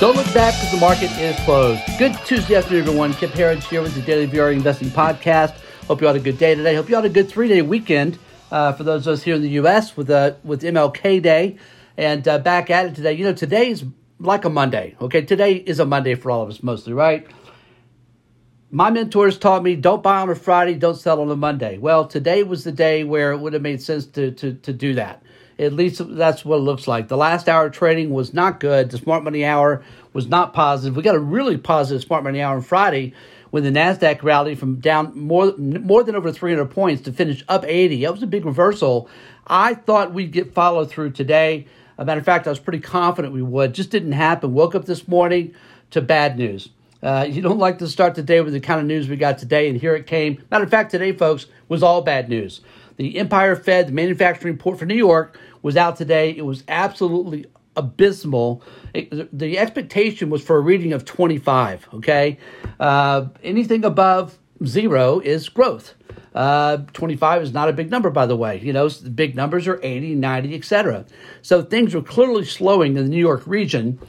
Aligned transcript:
Don't 0.00 0.16
look 0.16 0.34
back 0.34 0.54
because 0.54 0.72
the 0.72 0.80
market 0.80 1.10
is 1.20 1.36
closed. 1.44 1.80
Good 1.98 2.14
Tuesday 2.26 2.56
afternoon, 2.56 2.82
everyone. 2.82 3.14
Kip 3.14 3.30
Herriage 3.30 3.64
here 3.68 3.80
with 3.80 3.94
the 3.94 4.02
Daily 4.02 4.26
VR 4.26 4.52
Investing 4.52 4.88
Podcast. 4.88 5.54
Hope 5.86 6.00
you 6.00 6.06
had 6.08 6.16
a 6.16 6.20
good 6.20 6.36
day 6.36 6.56
today. 6.56 6.74
Hope 6.74 6.88
you 6.88 6.96
had 6.96 7.04
a 7.04 7.08
good 7.08 7.28
three 7.28 7.46
day 7.46 7.62
weekend 7.62 8.18
uh, 8.50 8.72
for 8.72 8.82
those 8.82 9.06
of 9.06 9.14
us 9.14 9.22
here 9.22 9.36
in 9.36 9.40
the 9.40 9.50
U.S. 9.50 9.96
with 9.96 10.10
uh, 10.10 10.34
with 10.42 10.62
MLK 10.62 11.22
Day 11.22 11.58
and 11.96 12.26
uh, 12.26 12.38
back 12.38 12.70
at 12.70 12.86
it 12.86 12.94
today. 12.96 13.12
You 13.12 13.24
know, 13.24 13.32
today 13.32 13.70
is 13.70 13.84
like 14.18 14.44
a 14.44 14.50
Monday. 14.50 14.96
Okay, 15.00 15.22
today 15.22 15.54
is 15.54 15.78
a 15.78 15.86
Monday 15.86 16.16
for 16.16 16.32
all 16.32 16.42
of 16.42 16.50
us, 16.50 16.62
mostly, 16.62 16.92
right? 16.92 17.26
My 18.72 18.90
mentors 18.90 19.38
taught 19.38 19.62
me 19.62 19.76
don't 19.76 20.02
buy 20.02 20.20
on 20.20 20.28
a 20.28 20.34
Friday, 20.34 20.74
don't 20.74 20.96
sell 20.96 21.20
on 21.20 21.30
a 21.30 21.36
Monday. 21.36 21.78
Well, 21.78 22.04
today 22.04 22.42
was 22.42 22.64
the 22.64 22.72
day 22.72 23.04
where 23.04 23.30
it 23.30 23.38
would 23.38 23.52
have 23.52 23.62
made 23.62 23.80
sense 23.80 24.06
to 24.06 24.32
to 24.32 24.54
to 24.54 24.72
do 24.72 24.94
that. 24.94 25.22
At 25.58 25.72
least 25.72 26.02
that's 26.16 26.44
what 26.44 26.56
it 26.56 26.62
looks 26.62 26.88
like. 26.88 27.08
The 27.08 27.16
last 27.16 27.48
hour 27.48 27.70
trading 27.70 28.10
was 28.10 28.34
not 28.34 28.60
good. 28.60 28.90
The 28.90 28.98
smart 28.98 29.22
money 29.22 29.44
hour 29.44 29.84
was 30.12 30.26
not 30.26 30.52
positive. 30.52 30.96
We 30.96 31.02
got 31.02 31.14
a 31.14 31.20
really 31.20 31.56
positive 31.56 32.02
smart 32.02 32.24
money 32.24 32.40
hour 32.40 32.56
on 32.56 32.62
Friday 32.62 33.14
when 33.50 33.62
the 33.62 33.70
Nasdaq 33.70 34.22
rallied 34.24 34.58
from 34.58 34.80
down 34.80 35.16
more 35.16 35.54
more 35.56 36.02
than 36.02 36.16
over 36.16 36.32
300 36.32 36.66
points 36.66 37.02
to 37.02 37.12
finish 37.12 37.44
up 37.48 37.64
80. 37.64 38.02
That 38.02 38.12
was 38.12 38.22
a 38.22 38.26
big 38.26 38.44
reversal. 38.44 39.08
I 39.46 39.74
thought 39.74 40.12
we'd 40.12 40.32
get 40.32 40.54
follow 40.54 40.84
through 40.84 41.12
today. 41.12 41.66
As 41.96 42.02
a 42.02 42.04
matter 42.04 42.18
of 42.18 42.26
fact, 42.26 42.48
I 42.48 42.50
was 42.50 42.58
pretty 42.58 42.80
confident 42.80 43.32
we 43.32 43.42
would. 43.42 43.72
Just 43.72 43.90
didn't 43.90 44.12
happen. 44.12 44.54
Woke 44.54 44.74
up 44.74 44.86
this 44.86 45.06
morning 45.06 45.54
to 45.90 46.00
bad 46.00 46.36
news. 46.36 46.70
Uh, 47.00 47.26
you 47.28 47.42
don't 47.42 47.58
like 47.58 47.78
to 47.78 47.86
start 47.86 48.14
the 48.14 48.22
day 48.22 48.40
with 48.40 48.54
the 48.54 48.60
kind 48.60 48.80
of 48.80 48.86
news 48.86 49.08
we 49.08 49.16
got 49.16 49.36
today, 49.38 49.68
and 49.68 49.78
here 49.78 49.94
it 49.94 50.06
came. 50.06 50.42
Matter 50.50 50.64
of 50.64 50.70
fact, 50.70 50.90
today, 50.90 51.12
folks, 51.12 51.46
was 51.68 51.82
all 51.82 52.00
bad 52.00 52.28
news. 52.30 52.62
The 52.96 53.18
Empire 53.18 53.56
Fed, 53.56 53.88
the 53.88 53.92
manufacturing 53.92 54.54
report 54.54 54.78
for 54.78 54.86
New 54.86 54.94
York, 54.94 55.38
was 55.62 55.76
out 55.76 55.96
today. 55.96 56.30
It 56.30 56.44
was 56.44 56.62
absolutely 56.68 57.46
abysmal. 57.76 58.62
It, 58.92 59.36
the 59.36 59.58
expectation 59.58 60.30
was 60.30 60.42
for 60.42 60.56
a 60.56 60.60
reading 60.60 60.92
of 60.92 61.04
25, 61.04 61.88
okay? 61.94 62.38
Uh, 62.78 63.26
anything 63.42 63.84
above 63.84 64.38
zero 64.64 65.20
is 65.20 65.48
growth. 65.48 65.94
Uh, 66.34 66.78
25 66.92 67.42
is 67.42 67.52
not 67.52 67.68
a 67.68 67.72
big 67.72 67.90
number, 67.90 68.10
by 68.10 68.26
the 68.26 68.36
way. 68.36 68.60
You 68.60 68.72
know, 68.72 68.88
big 69.14 69.36
numbers 69.36 69.68
are 69.68 69.78
80, 69.82 70.16
90, 70.16 70.54
etc. 70.54 71.04
So 71.42 71.62
things 71.62 71.94
were 71.94 72.02
clearly 72.02 72.44
slowing 72.44 72.96
in 72.96 73.04
the 73.04 73.10
New 73.10 73.20
York 73.20 73.42
region. 73.46 74.00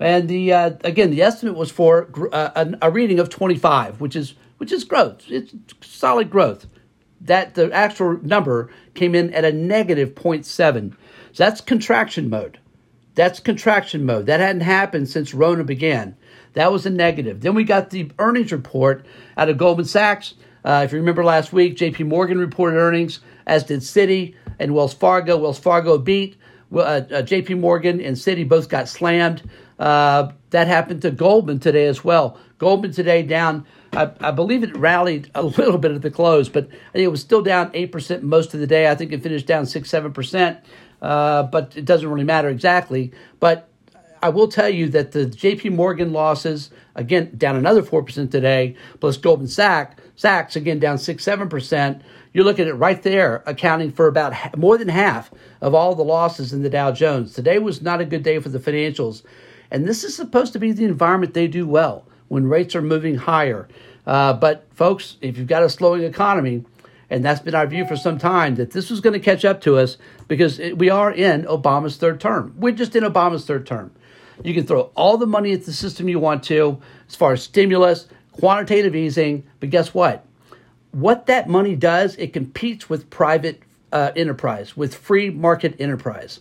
And 0.00 0.28
the 0.28 0.52
uh, 0.52 0.70
again, 0.82 1.10
the 1.10 1.22
estimate 1.22 1.54
was 1.54 1.70
for 1.70 2.08
uh, 2.32 2.50
a, 2.56 2.88
a, 2.88 2.90
reading 2.90 3.20
of 3.20 3.28
25, 3.28 4.00
which 4.00 4.16
is 4.16 4.34
which 4.58 4.72
is 4.72 4.82
growth. 4.82 5.22
It's 5.28 5.54
solid 5.82 6.30
growth. 6.30 6.66
That 7.24 7.54
the 7.54 7.72
actual 7.72 8.18
number 8.22 8.70
came 8.94 9.14
in 9.14 9.32
at 9.32 9.44
a 9.44 9.52
negative 9.52 10.14
0.7. 10.14 10.92
So 11.32 11.44
that's 11.44 11.60
contraction 11.60 12.28
mode. 12.28 12.58
That's 13.14 13.40
contraction 13.40 14.04
mode. 14.04 14.26
That 14.26 14.40
hadn't 14.40 14.62
happened 14.62 15.08
since 15.08 15.34
Rona 15.34 15.64
began. 15.64 16.16
That 16.54 16.72
was 16.72 16.86
a 16.86 16.90
negative. 16.90 17.40
Then 17.40 17.54
we 17.54 17.64
got 17.64 17.90
the 17.90 18.10
earnings 18.18 18.52
report 18.52 19.06
out 19.36 19.48
of 19.48 19.58
Goldman 19.58 19.86
Sachs. 19.86 20.34
Uh, 20.64 20.82
if 20.84 20.92
you 20.92 20.98
remember 20.98 21.24
last 21.24 21.52
week, 21.52 21.76
JP 21.76 22.06
Morgan 22.06 22.38
reported 22.38 22.76
earnings, 22.76 23.20
as 23.46 23.64
did 23.64 23.80
Citi 23.80 24.34
and 24.58 24.74
Wells 24.74 24.94
Fargo. 24.94 25.36
Wells 25.36 25.58
Fargo 25.58 25.98
beat. 25.98 26.36
Uh, 26.72 26.78
uh, 26.78 27.02
JP 27.22 27.60
Morgan 27.60 28.00
and 28.00 28.16
Citi 28.16 28.48
both 28.48 28.68
got 28.68 28.88
slammed. 28.88 29.42
Uh, 29.78 30.30
that 30.50 30.68
happened 30.68 31.02
to 31.02 31.10
Goldman 31.10 31.58
today 31.58 31.86
as 31.86 32.04
well. 32.04 32.38
Goldman 32.58 32.92
today 32.92 33.22
down, 33.22 33.66
I, 33.92 34.10
I, 34.20 34.30
believe 34.30 34.62
it 34.62 34.76
rallied 34.76 35.30
a 35.34 35.42
little 35.42 35.78
bit 35.78 35.92
at 35.92 36.02
the 36.02 36.10
close, 36.10 36.48
but 36.48 36.68
it 36.92 37.08
was 37.08 37.20
still 37.20 37.42
down 37.42 37.70
8% 37.72 38.22
most 38.22 38.54
of 38.54 38.60
the 38.60 38.66
day. 38.66 38.88
I 38.88 38.94
think 38.94 39.12
it 39.12 39.22
finished 39.22 39.46
down 39.46 39.66
6 39.66 39.88
7%, 39.88 40.62
uh, 41.02 41.42
but 41.44 41.76
it 41.76 41.84
doesn't 41.84 42.08
really 42.08 42.24
matter 42.24 42.48
exactly. 42.48 43.12
But 43.40 43.68
I 44.22 44.28
will 44.28 44.48
tell 44.48 44.70
you 44.70 44.88
that 44.90 45.12
the 45.12 45.26
JP 45.26 45.72
Morgan 45.72 46.12
losses, 46.12 46.70
again, 46.94 47.32
down 47.36 47.56
another 47.56 47.82
4% 47.82 48.30
today, 48.30 48.76
plus 49.00 49.16
Goldman 49.16 49.48
Sachs, 49.48 50.00
Sachs 50.16 50.54
again 50.54 50.78
down 50.78 50.98
6 50.98 51.22
7%. 51.22 52.00
You're 52.32 52.44
looking 52.44 52.68
at 52.68 52.78
right 52.78 53.02
there, 53.02 53.42
accounting 53.46 53.92
for 53.92 54.06
about 54.06 54.56
more 54.56 54.78
than 54.78 54.88
half 54.88 55.30
of 55.60 55.74
all 55.74 55.94
the 55.94 56.04
losses 56.04 56.52
in 56.52 56.62
the 56.62 56.70
Dow 56.70 56.92
Jones. 56.92 57.32
Today 57.32 57.58
was 57.58 57.82
not 57.82 58.00
a 58.00 58.04
good 58.04 58.22
day 58.22 58.38
for 58.38 58.48
the 58.48 58.58
financials. 58.58 59.22
And 59.74 59.88
this 59.88 60.04
is 60.04 60.14
supposed 60.14 60.52
to 60.52 60.60
be 60.60 60.70
the 60.70 60.84
environment 60.84 61.34
they 61.34 61.48
do 61.48 61.66
well 61.66 62.06
when 62.28 62.46
rates 62.46 62.76
are 62.76 62.80
moving 62.80 63.16
higher. 63.16 63.66
Uh, 64.06 64.32
but, 64.32 64.68
folks, 64.72 65.16
if 65.20 65.36
you've 65.36 65.48
got 65.48 65.64
a 65.64 65.68
slowing 65.68 66.04
economy, 66.04 66.64
and 67.10 67.24
that's 67.24 67.40
been 67.40 67.56
our 67.56 67.66
view 67.66 67.84
for 67.84 67.96
some 67.96 68.16
time, 68.16 68.54
that 68.54 68.70
this 68.70 68.88
was 68.88 69.00
going 69.00 69.14
to 69.14 69.18
catch 69.18 69.44
up 69.44 69.60
to 69.62 69.76
us 69.76 69.96
because 70.28 70.60
it, 70.60 70.78
we 70.78 70.90
are 70.90 71.10
in 71.10 71.42
Obama's 71.46 71.96
third 71.96 72.20
term. 72.20 72.54
We're 72.56 72.72
just 72.72 72.94
in 72.94 73.02
Obama's 73.02 73.46
third 73.46 73.66
term. 73.66 73.90
You 74.44 74.54
can 74.54 74.64
throw 74.64 74.92
all 74.94 75.16
the 75.16 75.26
money 75.26 75.50
at 75.50 75.64
the 75.64 75.72
system 75.72 76.08
you 76.08 76.20
want 76.20 76.44
to, 76.44 76.80
as 77.08 77.16
far 77.16 77.32
as 77.32 77.42
stimulus, 77.42 78.06
quantitative 78.30 78.94
easing, 78.94 79.42
but 79.58 79.70
guess 79.70 79.92
what? 79.92 80.24
What 80.92 81.26
that 81.26 81.48
money 81.48 81.74
does, 81.74 82.14
it 82.14 82.32
competes 82.32 82.88
with 82.88 83.10
private 83.10 83.60
uh, 83.92 84.12
enterprise, 84.14 84.76
with 84.76 84.94
free 84.94 85.30
market 85.30 85.74
enterprise, 85.80 86.38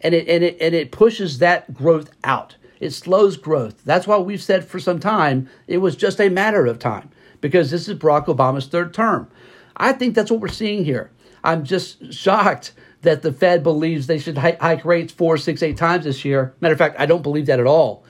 and 0.00 0.12
it 0.12 0.26
and 0.26 0.42
it 0.42 0.56
and 0.60 0.74
it 0.74 0.90
pushes 0.90 1.38
that 1.38 1.72
growth 1.72 2.10
out. 2.24 2.56
It 2.84 2.92
slows 2.92 3.38
growth. 3.38 3.82
That's 3.86 4.06
why 4.06 4.18
we've 4.18 4.42
said 4.42 4.66
for 4.66 4.78
some 4.78 5.00
time 5.00 5.48
it 5.66 5.78
was 5.78 5.96
just 5.96 6.20
a 6.20 6.28
matter 6.28 6.66
of 6.66 6.78
time 6.78 7.08
because 7.40 7.70
this 7.70 7.88
is 7.88 7.98
Barack 7.98 8.26
Obama's 8.26 8.66
third 8.66 8.92
term. 8.92 9.30
I 9.74 9.94
think 9.94 10.14
that's 10.14 10.30
what 10.30 10.40
we're 10.40 10.48
seeing 10.48 10.84
here. 10.84 11.10
I'm 11.42 11.64
just 11.64 12.12
shocked 12.12 12.72
that 13.00 13.22
the 13.22 13.32
Fed 13.32 13.62
believes 13.62 14.06
they 14.06 14.18
should 14.18 14.36
hike 14.36 14.84
rates 14.84 15.14
four, 15.14 15.38
six, 15.38 15.62
eight 15.62 15.78
times 15.78 16.04
this 16.04 16.26
year. 16.26 16.52
Matter 16.60 16.74
of 16.74 16.78
fact, 16.78 17.00
I 17.00 17.06
don't 17.06 17.22
believe 17.22 17.46
that 17.46 17.58
at 17.58 17.66
all. 17.66 18.04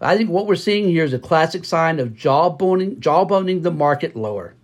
I 0.00 0.16
think 0.16 0.28
what 0.28 0.48
we're 0.48 0.56
seeing 0.56 0.88
here 0.88 1.04
is 1.04 1.12
a 1.12 1.20
classic 1.20 1.64
sign 1.64 2.00
of 2.00 2.08
jawboning, 2.08 2.98
jawboning 2.98 3.62
the 3.62 3.70
market 3.70 4.16
lower. 4.16 4.54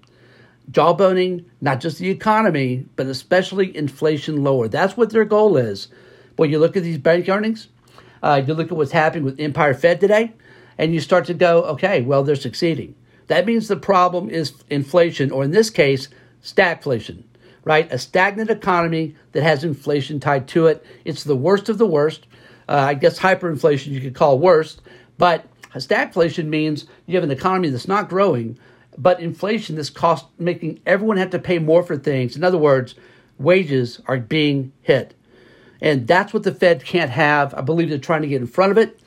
Jawboning 0.72 1.44
not 1.60 1.78
just 1.78 1.98
the 1.98 2.10
economy, 2.10 2.88
but 2.96 3.06
especially 3.06 3.76
inflation 3.76 4.42
lower. 4.42 4.66
That's 4.66 4.96
what 4.96 5.10
their 5.10 5.24
goal 5.24 5.56
is. 5.56 5.86
When 6.34 6.50
you 6.50 6.58
look 6.58 6.76
at 6.76 6.82
these 6.82 6.98
bank 6.98 7.28
earnings, 7.28 7.68
uh, 8.22 8.42
you 8.46 8.54
look 8.54 8.70
at 8.70 8.76
what's 8.76 8.92
happening 8.92 9.24
with 9.24 9.40
Empire 9.40 9.74
Fed 9.74 10.00
today, 10.00 10.32
and 10.78 10.94
you 10.94 11.00
start 11.00 11.26
to 11.26 11.34
go, 11.34 11.64
okay, 11.64 12.02
well, 12.02 12.22
they're 12.22 12.36
succeeding. 12.36 12.94
That 13.26 13.46
means 13.46 13.68
the 13.68 13.76
problem 13.76 14.30
is 14.30 14.52
inflation, 14.70 15.30
or 15.30 15.44
in 15.44 15.50
this 15.50 15.70
case, 15.70 16.08
stagflation, 16.42 17.24
right? 17.64 17.90
A 17.92 17.98
stagnant 17.98 18.50
economy 18.50 19.14
that 19.32 19.42
has 19.42 19.64
inflation 19.64 20.20
tied 20.20 20.48
to 20.48 20.66
it. 20.66 20.84
It's 21.04 21.24
the 21.24 21.36
worst 21.36 21.68
of 21.68 21.78
the 21.78 21.86
worst. 21.86 22.26
Uh, 22.68 22.86
I 22.88 22.94
guess 22.94 23.18
hyperinflation 23.18 23.88
you 23.88 24.00
could 24.00 24.14
call 24.14 24.38
worst, 24.38 24.82
but 25.18 25.46
stagflation 25.74 26.46
means 26.46 26.86
you 27.06 27.16
have 27.16 27.24
an 27.24 27.30
economy 27.30 27.70
that's 27.70 27.88
not 27.88 28.08
growing, 28.08 28.58
but 28.96 29.20
inflation 29.20 29.76
that's 29.76 29.90
cost 29.90 30.26
making 30.38 30.80
everyone 30.86 31.16
have 31.16 31.30
to 31.30 31.38
pay 31.38 31.58
more 31.58 31.82
for 31.82 31.96
things. 31.96 32.36
In 32.36 32.44
other 32.44 32.58
words, 32.58 32.94
wages 33.38 34.00
are 34.06 34.18
being 34.18 34.72
hit. 34.82 35.14
And 35.82 36.06
that's 36.06 36.32
what 36.32 36.44
the 36.44 36.54
Fed 36.54 36.84
can't 36.84 37.10
have. 37.10 37.52
I 37.54 37.60
believe 37.60 37.90
they're 37.90 37.98
trying 37.98 38.22
to 38.22 38.28
get 38.28 38.40
in 38.40 38.46
front 38.46 38.70
of 38.70 38.78
it. 38.78 38.98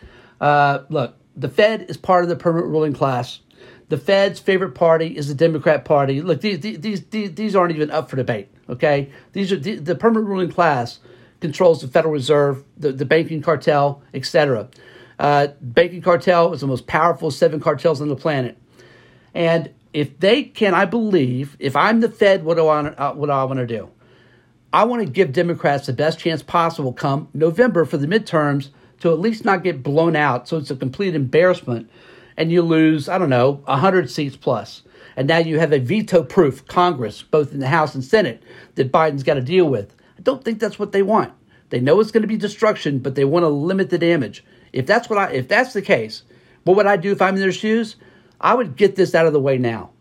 Uh, 0.42 0.80
look, 0.90 1.16
the 1.36 1.48
Fed 1.48 1.86
is 1.90 1.96
part 1.96 2.24
of 2.24 2.30
the 2.30 2.36
permanent 2.36 2.70
ruling 2.70 2.94
class. 2.94 3.40
The 3.88 3.98
Fed's 3.98 4.40
favorite 4.40 4.76
party 4.76 5.16
is 5.16 5.30
the 5.30 5.36
Democrat 5.36 5.86
Party. 5.86 6.22
Look, 6.22 6.42
these 6.42 6.60
these 6.60 7.06
these, 7.06 7.34
these 7.34 7.56
aren't 7.56 7.74
even 7.74 7.92
up 7.92 8.10
for 8.10 8.18
debate. 8.18 8.50
Okay, 8.70 9.10
these 9.32 9.52
are 9.52 9.58
the, 9.58 9.76
the 9.76 9.96
permanent 9.96 10.28
ruling 10.28 10.52
class 10.52 11.00
controls 11.40 11.82
the 11.82 11.88
Federal 11.88 12.14
Reserve, 12.14 12.64
the, 12.78 12.92
the 12.92 13.06
banking 13.06 13.42
cartel, 13.42 14.02
etc. 14.14 14.68
Uh, 15.20 15.48
banking 15.62 16.02
cartel 16.02 16.52
is 16.52 16.62
the 16.62 16.68
most 16.68 16.88
powerful 16.88 17.30
seven 17.30 17.60
cartels 17.60 18.02
on 18.02 18.10
the 18.10 18.16
planet, 18.16 18.58
and 19.34 19.72
if 19.94 20.20
they 20.20 20.44
can, 20.44 20.74
I 20.74 20.86
believe, 20.86 21.56
if 21.60 21.76
I'm 21.76 22.02
the 22.02 22.10
Fed, 22.10 22.44
what 22.44 22.58
do 22.58 22.68
I 22.68 22.88
uh, 22.88 23.14
what 23.14 23.28
do 23.28 23.32
I 23.32 23.44
want 23.44 23.60
to 23.60 23.68
do? 23.68 23.92
I 24.76 24.84
want 24.84 25.02
to 25.02 25.10
give 25.10 25.32
Democrats 25.32 25.88
the 25.88 25.94
best 25.94 26.20
chance 26.20 26.44
possible 26.44 26.92
come 26.92 27.30
November 27.34 27.86
for 27.86 27.96
the 27.96 28.08
midterms 28.08 28.72
to 29.00 29.10
at 29.10 29.22
least 29.22 29.46
not 29.46 29.64
get 29.64 29.82
blown 29.82 30.18
out. 30.18 30.50
So 30.50 30.58
it's 30.58 30.70
a 30.70 30.76
complete 30.76 31.16
embarrassment. 31.16 31.90
And 32.36 32.52
you 32.52 32.62
lose, 32.62 33.08
I 33.08 33.18
don't 33.18 33.30
know, 33.30 33.62
100 33.64 34.12
seats 34.12 34.36
plus. 34.36 34.84
And 35.16 35.30
now 35.30 35.38
you 35.38 35.60
have 35.60 35.72
a 35.72 35.80
veto 35.80 36.24
proof 36.24 36.68
Congress, 36.68 37.22
both 37.22 37.54
in 37.54 37.62
the 37.62 37.70
House 37.70 37.96
and 37.96 38.04
Senate, 38.04 38.44
that 38.76 38.92
Biden's 38.92 39.24
got 39.24 39.36
to 39.36 39.42
deal 39.42 39.64
with. 39.64 39.96
I 40.18 40.22
don't 40.24 40.44
think 40.44 40.60
that's 40.60 40.78
what 40.78 40.92
they 40.92 41.04
want. 41.04 41.32
They 41.70 41.80
know 41.80 42.02
it's 42.02 42.12
going 42.12 42.24
to 42.24 42.28
be 42.28 42.36
destruction, 42.36 43.00
but 43.00 43.16
they 43.16 43.24
want 43.24 43.44
to 43.44 43.48
limit 43.48 43.90
the 43.90 43.98
damage. 43.98 44.44
If 44.74 44.86
that's 44.86 45.10
what 45.10 45.18
I 45.18 45.32
if 45.32 45.48
that's 45.48 45.72
the 45.72 45.82
case, 45.82 46.24
what 46.66 46.76
would 46.76 46.86
I 46.86 46.98
do 46.98 47.14
if 47.14 47.22
I'm 47.22 47.36
in 47.36 47.40
their 47.40 47.54
shoes? 47.54 47.96
I 48.42 48.54
would 48.54 48.76
get 48.76 48.98
this 48.98 49.16
out 49.16 49.26
of 49.26 49.32
the 49.32 49.40
way 49.40 49.58
now. 49.58 49.92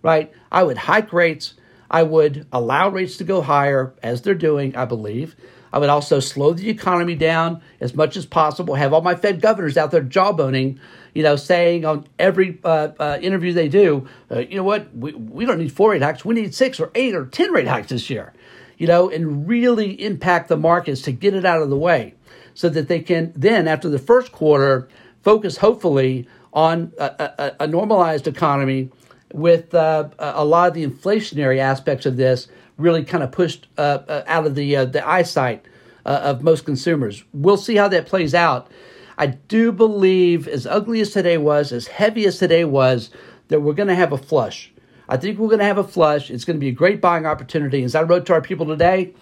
Right? 0.00 0.32
I 0.50 0.62
would 0.62 0.78
hike 0.78 1.12
rates 1.12 1.52
I 1.92 2.02
would 2.02 2.46
allow 2.50 2.88
rates 2.88 3.18
to 3.18 3.24
go 3.24 3.42
higher, 3.42 3.94
as 4.02 4.22
they're 4.22 4.34
doing, 4.34 4.74
I 4.74 4.86
believe. 4.86 5.36
I 5.72 5.78
would 5.78 5.90
also 5.90 6.20
slow 6.20 6.54
the 6.54 6.70
economy 6.70 7.14
down 7.14 7.62
as 7.80 7.94
much 7.94 8.16
as 8.16 8.26
possible. 8.26 8.74
Have 8.74 8.92
all 8.92 9.02
my 9.02 9.14
Fed 9.14 9.40
governors 9.40 9.76
out 9.76 9.90
there 9.90 10.02
jawboning, 10.02 10.78
you 11.14 11.22
know, 11.22 11.36
saying 11.36 11.84
on 11.84 12.06
every 12.18 12.58
uh, 12.64 12.88
uh, 12.98 13.18
interview 13.20 13.52
they 13.52 13.68
do, 13.68 14.08
uh, 14.30 14.40
you 14.40 14.56
know 14.56 14.64
what, 14.64 14.94
we, 14.96 15.12
we 15.12 15.44
don't 15.44 15.58
need 15.58 15.72
four 15.72 15.90
rate 15.90 16.02
hikes. 16.02 16.24
We 16.24 16.34
need 16.34 16.54
six 16.54 16.80
or 16.80 16.90
eight 16.94 17.14
or 17.14 17.26
10 17.26 17.52
rate 17.52 17.68
hikes 17.68 17.88
this 17.88 18.10
year, 18.10 18.32
you 18.76 18.86
know, 18.86 19.10
and 19.10 19.46
really 19.46 20.02
impact 20.02 20.48
the 20.48 20.56
markets 20.56 21.02
to 21.02 21.12
get 21.12 21.34
it 21.34 21.44
out 21.44 21.62
of 21.62 21.70
the 21.70 21.76
way 21.76 22.14
so 22.54 22.68
that 22.68 22.88
they 22.88 23.00
can 23.00 23.32
then, 23.36 23.68
after 23.68 23.88
the 23.88 23.98
first 23.98 24.32
quarter, 24.32 24.88
focus 25.22 25.58
hopefully 25.58 26.26
on 26.52 26.92
a, 26.98 27.04
a, 27.04 27.56
a 27.60 27.66
normalized 27.66 28.26
economy 28.26 28.90
with 29.32 29.74
uh, 29.74 30.08
a 30.18 30.44
lot 30.44 30.68
of 30.68 30.74
the 30.74 30.86
inflationary 30.86 31.58
aspects 31.58 32.06
of 32.06 32.16
this 32.16 32.48
really 32.76 33.04
kind 33.04 33.22
of 33.22 33.32
pushed 33.32 33.68
uh, 33.78 33.98
uh, 34.08 34.24
out 34.26 34.46
of 34.46 34.54
the 34.54 34.76
uh, 34.76 34.84
the 34.84 35.06
eyesight 35.06 35.64
uh, 36.04 36.20
of 36.22 36.42
most 36.42 36.64
consumers. 36.64 37.24
We'll 37.32 37.56
see 37.56 37.76
how 37.76 37.88
that 37.88 38.06
plays 38.06 38.34
out. 38.34 38.70
I 39.18 39.26
do 39.26 39.72
believe, 39.72 40.48
as 40.48 40.66
ugly 40.66 41.00
as 41.00 41.10
today 41.10 41.38
was, 41.38 41.70
as 41.72 41.86
heavy 41.86 42.26
as 42.26 42.38
today 42.38 42.64
was, 42.64 43.10
that 43.48 43.60
we're 43.60 43.74
going 43.74 43.88
to 43.88 43.94
have 43.94 44.12
a 44.12 44.18
flush. 44.18 44.72
I 45.08 45.16
think 45.16 45.38
we're 45.38 45.48
going 45.48 45.58
to 45.58 45.66
have 45.66 45.78
a 45.78 45.84
flush. 45.84 46.30
It's 46.30 46.44
going 46.44 46.56
to 46.56 46.60
be 46.60 46.68
a 46.68 46.72
great 46.72 47.00
buying 47.00 47.26
opportunity. 47.26 47.82
As 47.82 47.94
I 47.94 48.02
wrote 48.02 48.24
to 48.26 48.32
our 48.32 48.40
people 48.40 48.66
today, 48.66 49.12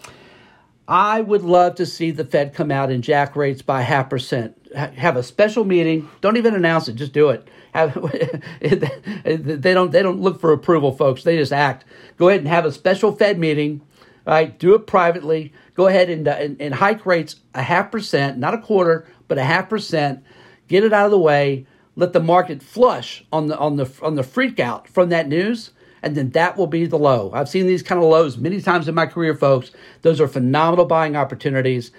I 0.91 1.21
would 1.21 1.45
love 1.45 1.77
to 1.77 1.87
see 1.87 2.11
the 2.11 2.25
Fed 2.25 2.53
come 2.53 2.73
out 2.73 2.91
and 2.91 3.05
jack 3.05 3.37
rates 3.37 3.63
by 3.63 3.83
half 3.83 4.11
percent. 4.11 4.57
Have 4.75 5.17
a 5.17 5.23
special 5.23 5.65
meeting. 5.65 6.11
Don't 6.21 6.37
even 6.37 6.57
announce 6.57 6.89
it. 6.89 6.95
Just 6.95 7.13
do 7.13 7.31
it. 7.31 7.47
Have, 7.73 7.95
they 8.61 9.73
don't. 9.73 9.93
They 9.93 10.03
don't 10.03 10.21
look 10.21 10.41
for 10.41 10.53
approval, 10.53 10.91
folks. 10.91 11.23
They 11.23 11.37
just 11.37 11.53
act. 11.53 11.85
Go 12.17 12.29
ahead 12.29 12.41
and 12.41 12.49
have 12.49 12.65
a 12.65 12.73
special 12.73 13.13
Fed 13.13 13.39
meeting. 13.39 13.83
Right. 14.27 14.59
Do 14.59 14.75
it 14.75 14.89
privately. 14.89 15.53
Go 15.75 15.87
ahead 15.87 16.11
and, 16.11 16.27
uh, 16.27 16.33
and, 16.33 16.61
and 16.61 16.75
hike 16.75 17.07
rates 17.07 17.37
a 17.55 17.63
half 17.63 17.91
percent, 17.91 18.39
not 18.39 18.55
a 18.55 18.59
quarter, 18.59 19.07
but 19.29 19.39
a 19.39 19.45
half 19.45 19.69
percent. 19.69 20.25
Get 20.67 20.85
it 20.85 20.93
out 20.93 21.07
of 21.07 21.11
the 21.13 21.19
way. 21.19 21.67
Let 21.95 22.13
the 22.13 22.21
market 22.21 22.63
flush 22.63 23.25
on 23.33 23.47
the 23.47 23.57
on 23.57 23.77
the 23.77 23.91
on 24.03 24.17
the 24.17 24.25
freak 24.25 24.59
out 24.59 24.89
from 24.89 25.09
that 25.11 25.29
news 25.29 25.71
and 26.03 26.17
then 26.17 26.31
that 26.31 26.57
will 26.57 26.67
be 26.67 26.87
the 26.87 26.99
low. 26.99 27.31
I've 27.33 27.49
seen 27.49 27.67
these 27.67 27.83
kind 27.83 28.03
of 28.03 28.09
lows 28.09 28.39
many 28.39 28.61
times 28.61 28.89
in 28.89 28.95
my 28.95 29.07
career, 29.07 29.35
folks. 29.35 29.71
Those 30.03 30.21
are 30.21 30.29
phenomenal 30.29 30.87
buying 30.87 31.17
opportunities. 31.17 31.91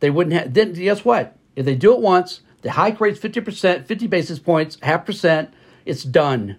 They 0.00 0.10
wouldn't 0.10 0.34
have, 0.34 0.54
then 0.54 0.72
guess 0.72 1.04
what? 1.04 1.36
If 1.56 1.64
they 1.64 1.74
do 1.74 1.92
it 1.94 2.00
once, 2.00 2.40
the 2.62 2.72
hike 2.72 3.00
rate's 3.00 3.20
50%, 3.20 3.86
50 3.86 4.06
basis 4.06 4.38
points, 4.38 4.78
half 4.82 5.04
percent, 5.04 5.52
it's 5.84 6.02
done. 6.02 6.58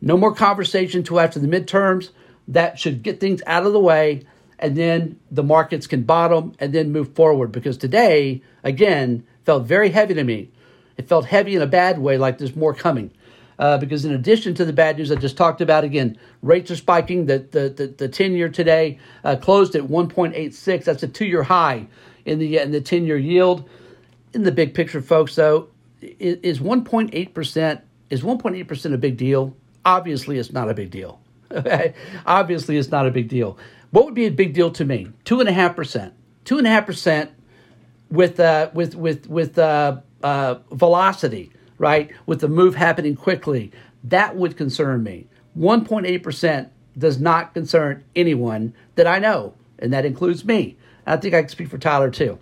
No 0.00 0.16
more 0.16 0.34
conversation 0.34 1.00
until 1.00 1.20
after 1.20 1.38
the 1.38 1.48
midterms. 1.48 2.10
That 2.48 2.78
should 2.78 3.02
get 3.02 3.20
things 3.20 3.40
out 3.46 3.66
of 3.66 3.72
the 3.72 3.80
way, 3.80 4.24
and 4.58 4.76
then 4.76 5.20
the 5.30 5.44
markets 5.44 5.86
can 5.86 6.02
bottom 6.02 6.54
and 6.58 6.72
then 6.72 6.90
move 6.90 7.14
forward. 7.14 7.52
Because 7.52 7.78
today, 7.78 8.42
again, 8.64 9.24
felt 9.44 9.64
very 9.64 9.90
heavy 9.90 10.14
to 10.14 10.24
me. 10.24 10.50
It 10.96 11.08
felt 11.08 11.26
heavy 11.26 11.54
in 11.54 11.62
a 11.62 11.66
bad 11.66 11.98
way, 11.98 12.18
like 12.18 12.38
there's 12.38 12.56
more 12.56 12.74
coming 12.74 13.12
uh, 13.58 13.78
because 13.78 14.04
in 14.04 14.12
addition 14.12 14.54
to 14.54 14.64
the 14.64 14.72
bad 14.72 14.98
news 14.98 15.10
I 15.10 15.16
just 15.16 15.36
talked 15.36 15.60
about, 15.60 15.84
again, 15.84 16.18
rates 16.42 16.70
are 16.70 16.76
spiking. 16.76 17.26
The 17.26 17.38
the 17.38 17.68
the, 17.68 17.86
the 17.86 18.08
ten 18.08 18.32
year 18.34 18.48
today 18.48 18.98
uh, 19.24 19.36
closed 19.36 19.74
at 19.74 19.82
1.86. 19.82 20.84
That's 20.84 21.02
a 21.02 21.08
two 21.08 21.26
year 21.26 21.42
high 21.42 21.86
in 22.24 22.38
the 22.38 22.58
in 22.58 22.70
the 22.70 22.80
ten 22.80 23.04
year 23.04 23.18
yield. 23.18 23.68
In 24.34 24.44
the 24.44 24.52
big 24.52 24.72
picture, 24.72 25.02
folks, 25.02 25.34
though, 25.34 25.68
is 26.00 26.58
1.8 26.58 27.34
percent 27.34 27.80
is 28.10 28.22
1.8 28.22 28.66
percent 28.66 28.94
a 28.94 28.98
big 28.98 29.16
deal? 29.16 29.56
Obviously, 29.84 30.38
it's 30.38 30.52
not 30.52 30.70
a 30.70 30.74
big 30.74 30.90
deal. 30.90 31.20
Obviously, 32.26 32.76
it's 32.76 32.90
not 32.90 33.06
a 33.06 33.10
big 33.10 33.28
deal. 33.28 33.58
What 33.90 34.06
would 34.06 34.14
be 34.14 34.26
a 34.26 34.30
big 34.30 34.54
deal 34.54 34.70
to 34.72 34.84
me? 34.84 35.08
Two 35.24 35.40
and 35.40 35.48
a 35.48 35.52
half 35.52 35.76
percent. 35.76 36.14
Two 36.44 36.58
and 36.58 36.66
a 36.66 36.70
half 36.70 36.86
percent 36.86 37.30
with 38.10 38.40
uh, 38.40 38.70
with 38.72 38.94
with 38.94 39.28
with 39.28 39.58
uh, 39.58 40.00
uh, 40.22 40.56
velocity 40.70 41.52
right, 41.82 42.12
with 42.26 42.40
the 42.40 42.48
move 42.48 42.76
happening 42.76 43.16
quickly, 43.16 43.72
that 44.04 44.36
would 44.36 44.56
concern 44.56 45.02
me. 45.02 45.26
1.8% 45.58 46.70
does 46.96 47.20
not 47.20 47.52
concern 47.52 48.04
anyone 48.14 48.72
that 48.94 49.08
I 49.08 49.18
know, 49.18 49.54
and 49.80 49.92
that 49.92 50.04
includes 50.04 50.44
me. 50.44 50.76
I 51.06 51.16
think 51.16 51.34
I 51.34 51.40
can 51.40 51.48
speak 51.48 51.68
for 51.68 51.78
Tyler 51.78 52.08
too. 52.08 52.38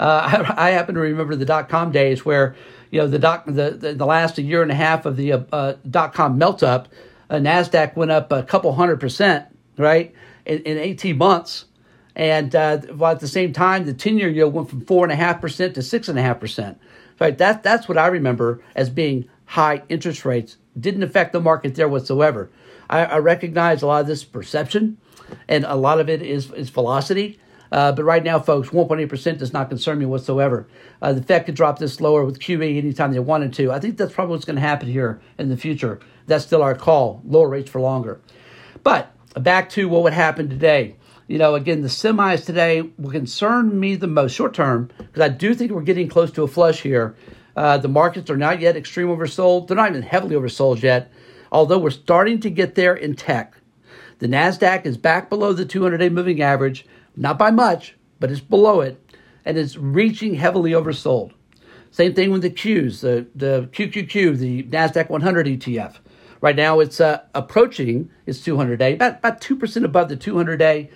Uh, 0.00 0.44
I, 0.58 0.66
I, 0.66 0.70
happen 0.70 0.96
to 0.96 1.00
remember 1.00 1.36
the 1.36 1.44
dot 1.44 1.68
com 1.68 1.92
days 1.92 2.24
where, 2.24 2.56
you 2.90 3.00
know, 3.00 3.06
the 3.06 3.20
doc, 3.20 3.44
the, 3.46 3.70
the, 3.70 3.94
the 3.94 4.06
last 4.06 4.36
year 4.38 4.60
and 4.60 4.72
a 4.72 4.74
half 4.74 5.06
of 5.06 5.16
the 5.16 5.34
uh, 5.34 5.42
uh, 5.52 5.74
dot 5.88 6.12
com 6.12 6.36
melt 6.36 6.64
up, 6.64 6.88
uh, 7.30 7.36
NASDAQ 7.36 7.94
went 7.94 8.10
up 8.10 8.32
a 8.32 8.42
couple 8.42 8.72
hundred 8.72 8.98
percent, 8.98 9.46
right, 9.78 10.12
in, 10.44 10.58
in 10.64 10.78
18 10.78 11.16
months. 11.16 11.66
And 12.16 12.56
uh, 12.56 12.78
while 12.78 13.12
at 13.12 13.20
the 13.20 13.28
same 13.28 13.52
time, 13.52 13.86
the 13.86 13.94
10 13.94 14.18
year 14.18 14.28
yield 14.28 14.52
went 14.52 14.68
from 14.68 14.84
4.5% 14.84 15.74
to 15.74 15.80
6.5%. 15.80 16.76
Right, 17.20 17.36
that, 17.36 17.62
that's 17.62 17.86
what 17.86 17.98
I 17.98 18.06
remember 18.06 18.62
as 18.74 18.88
being 18.88 19.28
high 19.44 19.82
interest 19.90 20.24
rates. 20.24 20.56
Didn't 20.78 21.02
affect 21.02 21.32
the 21.32 21.40
market 21.40 21.74
there 21.74 21.88
whatsoever. 21.88 22.50
I, 22.88 23.04
I 23.04 23.18
recognize 23.18 23.82
a 23.82 23.86
lot 23.86 24.00
of 24.00 24.06
this 24.06 24.24
perception, 24.24 24.96
and 25.46 25.64
a 25.64 25.74
lot 25.74 26.00
of 26.00 26.08
it 26.08 26.22
is, 26.22 26.50
is 26.52 26.70
velocity. 26.70 27.38
Uh, 27.70 27.92
but 27.92 28.04
right 28.04 28.24
now, 28.24 28.38
folks, 28.40 28.70
1.8% 28.70 29.38
does 29.38 29.52
not 29.52 29.68
concern 29.68 29.98
me 29.98 30.06
whatsoever. 30.06 30.66
Uh, 31.02 31.12
the 31.12 31.22
Fed 31.22 31.46
could 31.46 31.54
drop 31.54 31.78
this 31.78 32.00
lower 32.00 32.24
with 32.24 32.40
QE 32.40 32.78
anytime 32.78 33.12
they 33.12 33.20
wanted 33.20 33.52
to. 33.54 33.70
I 33.70 33.78
think 33.78 33.98
that's 33.98 34.12
probably 34.12 34.32
what's 34.32 34.44
going 34.44 34.56
to 34.56 34.62
happen 34.62 34.88
here 34.88 35.20
in 35.38 35.50
the 35.50 35.56
future. 35.56 36.00
That's 36.26 36.44
still 36.44 36.62
our 36.62 36.74
call 36.74 37.20
lower 37.24 37.48
rates 37.48 37.70
for 37.70 37.80
longer. 37.80 38.20
But 38.82 39.14
back 39.34 39.68
to 39.70 39.88
what 39.88 40.02
would 40.02 40.14
happen 40.14 40.48
today 40.48 40.96
you 41.30 41.38
know, 41.38 41.54
again, 41.54 41.80
the 41.80 41.86
semis 41.86 42.44
today 42.44 42.82
will 42.98 43.12
concern 43.12 43.78
me 43.78 43.94
the 43.94 44.08
most 44.08 44.32
short 44.32 44.52
term 44.52 44.90
because 44.98 45.22
I 45.22 45.28
do 45.28 45.54
think 45.54 45.70
we're 45.70 45.82
getting 45.82 46.08
close 46.08 46.32
to 46.32 46.42
a 46.42 46.48
flush 46.48 46.82
here. 46.82 47.14
Uh, 47.54 47.78
the 47.78 47.86
markets 47.86 48.28
are 48.30 48.36
not 48.36 48.58
yet 48.58 48.76
extreme 48.76 49.06
oversold. 49.06 49.68
They're 49.68 49.76
not 49.76 49.90
even 49.90 50.02
heavily 50.02 50.34
oversold 50.34 50.82
yet, 50.82 51.12
although 51.52 51.78
we're 51.78 51.90
starting 51.90 52.40
to 52.40 52.50
get 52.50 52.74
there 52.74 52.96
in 52.96 53.14
tech. 53.14 53.54
The 54.18 54.26
NASDAQ 54.26 54.84
is 54.84 54.96
back 54.96 55.30
below 55.30 55.52
the 55.52 55.64
200 55.64 55.98
day 55.98 56.08
moving 56.08 56.42
average, 56.42 56.84
not 57.14 57.38
by 57.38 57.52
much, 57.52 57.94
but 58.18 58.32
it's 58.32 58.40
below 58.40 58.80
it, 58.80 59.00
and 59.44 59.56
it's 59.56 59.76
reaching 59.76 60.34
heavily 60.34 60.72
oversold. 60.72 61.30
Same 61.92 62.12
thing 62.12 62.32
with 62.32 62.42
the 62.42 62.50
Qs, 62.50 63.02
the, 63.02 63.28
the 63.36 63.68
QQQ, 63.70 64.36
the 64.36 64.64
NASDAQ 64.64 65.08
100 65.08 65.46
ETF. 65.46 65.98
Right 66.40 66.56
now 66.56 66.80
it's 66.80 67.00
uh, 67.00 67.20
approaching 67.36 68.10
its 68.26 68.42
200 68.42 68.80
day, 68.80 68.94
about, 68.94 69.18
about 69.18 69.40
2% 69.40 69.84
above 69.84 70.08
the 70.08 70.16
200 70.16 70.56
day 70.56 70.90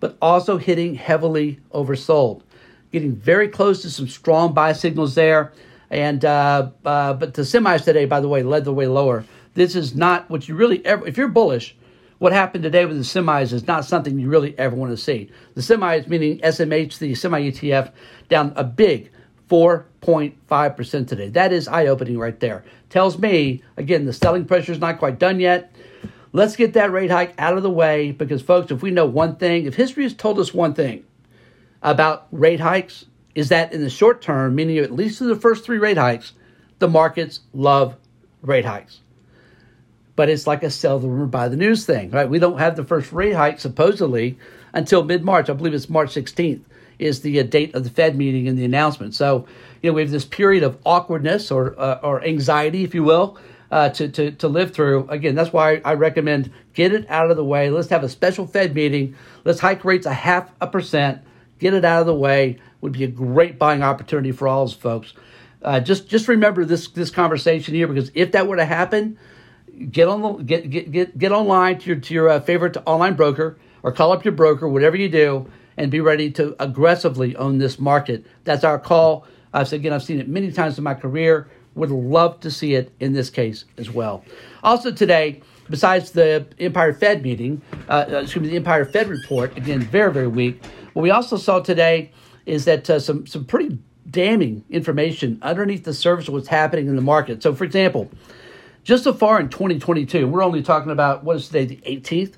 but 0.00 0.16
also 0.20 0.56
hitting 0.56 0.94
heavily 0.94 1.60
oversold. 1.72 2.42
Getting 2.90 3.14
very 3.14 3.48
close 3.48 3.82
to 3.82 3.90
some 3.90 4.08
strong 4.08 4.52
buy 4.52 4.72
signals 4.72 5.14
there. 5.14 5.52
And 5.90 6.24
uh, 6.24 6.70
uh, 6.84 7.14
but 7.14 7.34
the 7.34 7.42
semis 7.42 7.84
today, 7.84 8.06
by 8.06 8.20
the 8.20 8.28
way, 8.28 8.42
led 8.42 8.64
the 8.64 8.72
way 8.72 8.86
lower. 8.86 9.24
This 9.54 9.76
is 9.76 9.94
not 9.94 10.28
what 10.30 10.48
you 10.48 10.54
really 10.54 10.84
ever. 10.86 11.06
If 11.06 11.16
you're 11.16 11.28
bullish, 11.28 11.76
what 12.18 12.32
happened 12.32 12.62
today 12.62 12.84
with 12.84 12.96
the 12.96 13.02
semis 13.02 13.52
is 13.52 13.66
not 13.66 13.84
something 13.84 14.18
you 14.18 14.28
really 14.28 14.56
ever 14.58 14.76
want 14.76 14.92
to 14.92 14.96
see. 14.96 15.30
The 15.54 15.60
semis, 15.60 16.08
meaning 16.08 16.38
SMH, 16.40 16.98
the 16.98 17.14
semi 17.14 17.50
ETF, 17.50 17.92
down 18.28 18.52
a 18.56 18.64
big 18.64 19.10
4.5% 19.48 21.08
today. 21.08 21.28
That 21.28 21.52
is 21.52 21.66
eye 21.66 21.86
opening 21.86 22.18
right 22.18 22.38
there. 22.38 22.64
Tells 22.88 23.18
me, 23.18 23.62
again, 23.76 24.04
the 24.04 24.12
selling 24.12 24.44
pressure 24.44 24.72
is 24.72 24.78
not 24.78 24.98
quite 24.98 25.18
done 25.18 25.40
yet. 25.40 25.74
Let's 26.32 26.56
get 26.56 26.74
that 26.74 26.92
rate 26.92 27.10
hike 27.10 27.34
out 27.38 27.56
of 27.56 27.62
the 27.62 27.70
way 27.70 28.12
because, 28.12 28.42
folks, 28.42 28.70
if 28.70 28.82
we 28.82 28.90
know 28.90 29.06
one 29.06 29.36
thing, 29.36 29.66
if 29.66 29.74
history 29.74 30.04
has 30.04 30.14
told 30.14 30.38
us 30.38 30.54
one 30.54 30.74
thing 30.74 31.04
about 31.82 32.28
rate 32.30 32.60
hikes, 32.60 33.06
is 33.34 33.48
that 33.48 33.72
in 33.72 33.82
the 33.82 33.90
short 33.90 34.22
term, 34.22 34.54
meaning 34.54 34.78
at 34.78 34.92
least 34.92 35.18
through 35.18 35.28
the 35.28 35.40
first 35.40 35.64
three 35.64 35.78
rate 35.78 35.96
hikes, 35.96 36.32
the 36.78 36.88
markets 36.88 37.40
love 37.52 37.96
rate 38.42 38.64
hikes. 38.64 39.00
But 40.16 40.28
it's 40.28 40.46
like 40.46 40.62
a 40.62 40.70
sell 40.70 40.98
the 40.98 41.08
rumor 41.08 41.26
buy 41.26 41.48
the 41.48 41.56
news 41.56 41.86
thing, 41.86 42.10
right? 42.10 42.28
We 42.28 42.38
don't 42.38 42.58
have 42.58 42.76
the 42.76 42.84
first 42.84 43.12
rate 43.12 43.34
hike 43.34 43.60
supposedly 43.60 44.38
until 44.72 45.04
mid 45.04 45.24
March. 45.24 45.48
I 45.48 45.52
believe 45.52 45.74
it's 45.74 45.88
March 45.88 46.14
16th 46.14 46.62
is 46.98 47.22
the 47.22 47.40
uh, 47.40 47.44
date 47.44 47.74
of 47.74 47.84
the 47.84 47.90
Fed 47.90 48.16
meeting 48.16 48.46
and 48.46 48.58
the 48.58 48.64
announcement. 48.64 49.14
So, 49.14 49.46
you 49.82 49.90
know, 49.90 49.94
we 49.94 50.02
have 50.02 50.10
this 50.10 50.24
period 50.24 50.62
of 50.62 50.76
awkwardness 50.84 51.50
or 51.50 51.78
uh, 51.80 51.98
or 52.02 52.22
anxiety, 52.22 52.84
if 52.84 52.94
you 52.94 53.02
will, 53.02 53.38
uh, 53.70 53.88
to, 53.90 54.08
to, 54.08 54.30
to 54.32 54.48
live 54.48 54.72
through. 54.72 55.06
Again, 55.08 55.34
that's 55.34 55.52
why 55.52 55.80
I 55.84 55.94
recommend 55.94 56.52
get 56.74 56.92
it 56.92 57.08
out 57.08 57.30
of 57.30 57.36
the 57.36 57.44
way. 57.44 57.70
Let's 57.70 57.88
have 57.90 58.02
a 58.02 58.08
special 58.08 58.46
Fed 58.46 58.74
meeting. 58.74 59.14
Let's 59.44 59.60
hike 59.60 59.84
rates 59.84 60.06
a 60.06 60.12
half 60.12 60.50
a 60.60 60.66
percent. 60.66 61.22
Get 61.58 61.74
it 61.74 61.84
out 61.84 62.00
of 62.00 62.06
the 62.06 62.14
way. 62.14 62.58
Would 62.80 62.92
be 62.92 63.04
a 63.04 63.08
great 63.08 63.58
buying 63.58 63.82
opportunity 63.82 64.32
for 64.32 64.48
all 64.48 64.64
us 64.64 64.72
folks. 64.72 65.12
Uh, 65.62 65.78
just 65.78 66.08
just 66.08 66.26
remember 66.26 66.64
this 66.64 66.88
this 66.88 67.10
conversation 67.10 67.74
here 67.74 67.86
because 67.86 68.10
if 68.14 68.32
that 68.32 68.46
were 68.48 68.56
to 68.56 68.64
happen, 68.64 69.18
get 69.90 70.08
on 70.08 70.22
the 70.22 70.32
get 70.42 70.70
get 70.70 70.90
get, 70.90 71.18
get 71.18 71.32
online 71.32 71.78
to 71.78 71.86
your 71.90 71.96
to 71.96 72.14
your 72.14 72.28
uh, 72.30 72.40
favorite 72.40 72.78
online 72.86 73.14
broker 73.14 73.58
or 73.82 73.92
call 73.92 74.12
up 74.12 74.24
your 74.24 74.32
broker, 74.32 74.66
whatever 74.66 74.96
you 74.96 75.10
do, 75.10 75.50
and 75.76 75.90
be 75.90 76.00
ready 76.00 76.30
to 76.30 76.56
aggressively 76.58 77.36
own 77.36 77.58
this 77.58 77.78
market. 77.78 78.24
That's 78.44 78.64
our 78.64 78.78
call. 78.78 79.26
So 79.64 79.76
again, 79.76 79.92
I've 79.92 80.02
seen 80.02 80.20
it 80.20 80.28
many 80.28 80.52
times 80.52 80.78
in 80.78 80.84
my 80.84 80.94
career. 80.94 81.48
Would 81.80 81.90
love 81.90 82.40
to 82.40 82.50
see 82.50 82.74
it 82.74 82.92
in 83.00 83.14
this 83.14 83.30
case 83.30 83.64
as 83.78 83.90
well. 83.90 84.22
Also 84.62 84.92
today, 84.92 85.40
besides 85.70 86.10
the 86.10 86.46
Empire 86.58 86.92
Fed 86.92 87.22
meeting, 87.22 87.62
uh, 87.88 88.04
uh, 88.06 88.16
excuse 88.18 88.42
me, 88.42 88.50
the 88.50 88.56
Empire 88.56 88.84
Fed 88.84 89.08
report, 89.08 89.56
again, 89.56 89.80
very, 89.80 90.12
very 90.12 90.28
weak. 90.28 90.62
What 90.92 91.00
we 91.00 91.10
also 91.10 91.38
saw 91.38 91.60
today 91.60 92.12
is 92.44 92.66
that 92.66 92.90
uh, 92.90 93.00
some, 93.00 93.26
some 93.26 93.46
pretty 93.46 93.78
damning 94.10 94.62
information 94.68 95.38
underneath 95.40 95.84
the 95.84 95.94
surface 95.94 96.28
of 96.28 96.34
what's 96.34 96.48
happening 96.48 96.86
in 96.86 96.96
the 96.96 97.02
market. 97.02 97.42
So, 97.42 97.54
for 97.54 97.64
example, 97.64 98.10
just 98.84 99.02
so 99.02 99.14
far 99.14 99.40
in 99.40 99.48
2022, 99.48 100.28
we're 100.28 100.44
only 100.44 100.62
talking 100.62 100.92
about 100.92 101.24
what 101.24 101.36
is 101.36 101.46
today, 101.46 101.64
the 101.64 101.76
18th. 101.86 102.34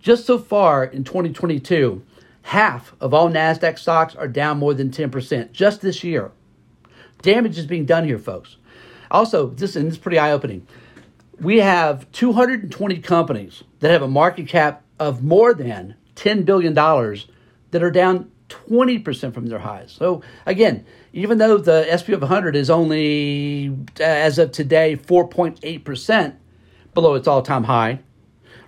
Just 0.00 0.26
so 0.26 0.40
far 0.40 0.82
in 0.82 1.04
2022, 1.04 2.04
half 2.42 2.96
of 3.00 3.14
all 3.14 3.30
NASDAQ 3.30 3.78
stocks 3.78 4.16
are 4.16 4.26
down 4.26 4.58
more 4.58 4.74
than 4.74 4.90
10% 4.90 5.52
just 5.52 5.82
this 5.82 6.02
year. 6.02 6.32
Damage 7.22 7.58
is 7.58 7.66
being 7.66 7.84
done 7.84 8.04
here, 8.04 8.18
folks. 8.18 8.56
Also, 9.10 9.48
this 9.48 9.76
and 9.76 9.86
this 9.86 9.94
is 9.94 9.98
pretty 9.98 10.18
eye 10.18 10.32
opening. 10.32 10.66
We 11.40 11.58
have 11.58 12.10
220 12.12 12.98
companies 12.98 13.62
that 13.80 13.90
have 13.90 14.02
a 14.02 14.08
market 14.08 14.48
cap 14.48 14.82
of 14.98 15.22
more 15.22 15.54
than 15.54 15.94
$10 16.16 16.44
billion 16.44 16.74
that 16.74 17.82
are 17.82 17.90
down 17.90 18.30
20% 18.48 19.34
from 19.34 19.46
their 19.46 19.58
highs. 19.58 19.92
So, 19.92 20.22
again, 20.46 20.86
even 21.12 21.38
though 21.38 21.58
the 21.58 21.86
SP 21.90 22.10
of 22.10 22.20
100 22.20 22.56
is 22.56 22.70
only, 22.70 23.76
uh, 24.00 24.04
as 24.04 24.38
of 24.38 24.52
today, 24.52 24.96
4.8% 24.96 26.36
below 26.94 27.14
its 27.14 27.28
all 27.28 27.42
time 27.42 27.64
high, 27.64 28.00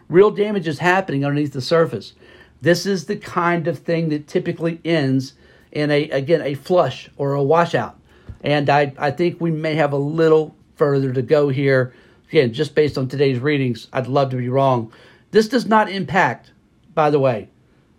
real 0.08 0.30
damage 0.30 0.68
is 0.68 0.80
happening 0.80 1.24
underneath 1.24 1.52
the 1.52 1.62
surface. 1.62 2.14
This 2.60 2.86
is 2.86 3.06
the 3.06 3.16
kind 3.16 3.68
of 3.68 3.78
thing 3.78 4.08
that 4.08 4.26
typically 4.26 4.80
ends 4.84 5.34
in 5.70 5.90
a, 5.90 6.10
again, 6.10 6.42
a 6.42 6.54
flush 6.54 7.08
or 7.16 7.34
a 7.34 7.42
washout. 7.42 7.97
And 8.42 8.70
I, 8.70 8.92
I 8.98 9.10
think 9.10 9.40
we 9.40 9.50
may 9.50 9.74
have 9.74 9.92
a 9.92 9.98
little 9.98 10.54
further 10.76 11.12
to 11.12 11.22
go 11.22 11.48
here. 11.48 11.92
Again, 12.28 12.52
just 12.52 12.74
based 12.74 12.98
on 12.98 13.08
today's 13.08 13.38
readings, 13.38 13.88
I'd 13.92 14.06
love 14.06 14.30
to 14.30 14.36
be 14.36 14.48
wrong. 14.48 14.92
This 15.30 15.48
does 15.48 15.66
not 15.66 15.90
impact, 15.90 16.52
by 16.94 17.10
the 17.10 17.18
way, 17.18 17.48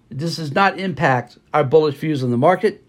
this 0.10 0.38
does 0.38 0.54
not 0.54 0.80
impact 0.80 1.38
our 1.54 1.64
bullish 1.64 1.96
views 1.96 2.24
on 2.24 2.32
the 2.32 2.38
market, 2.38 2.84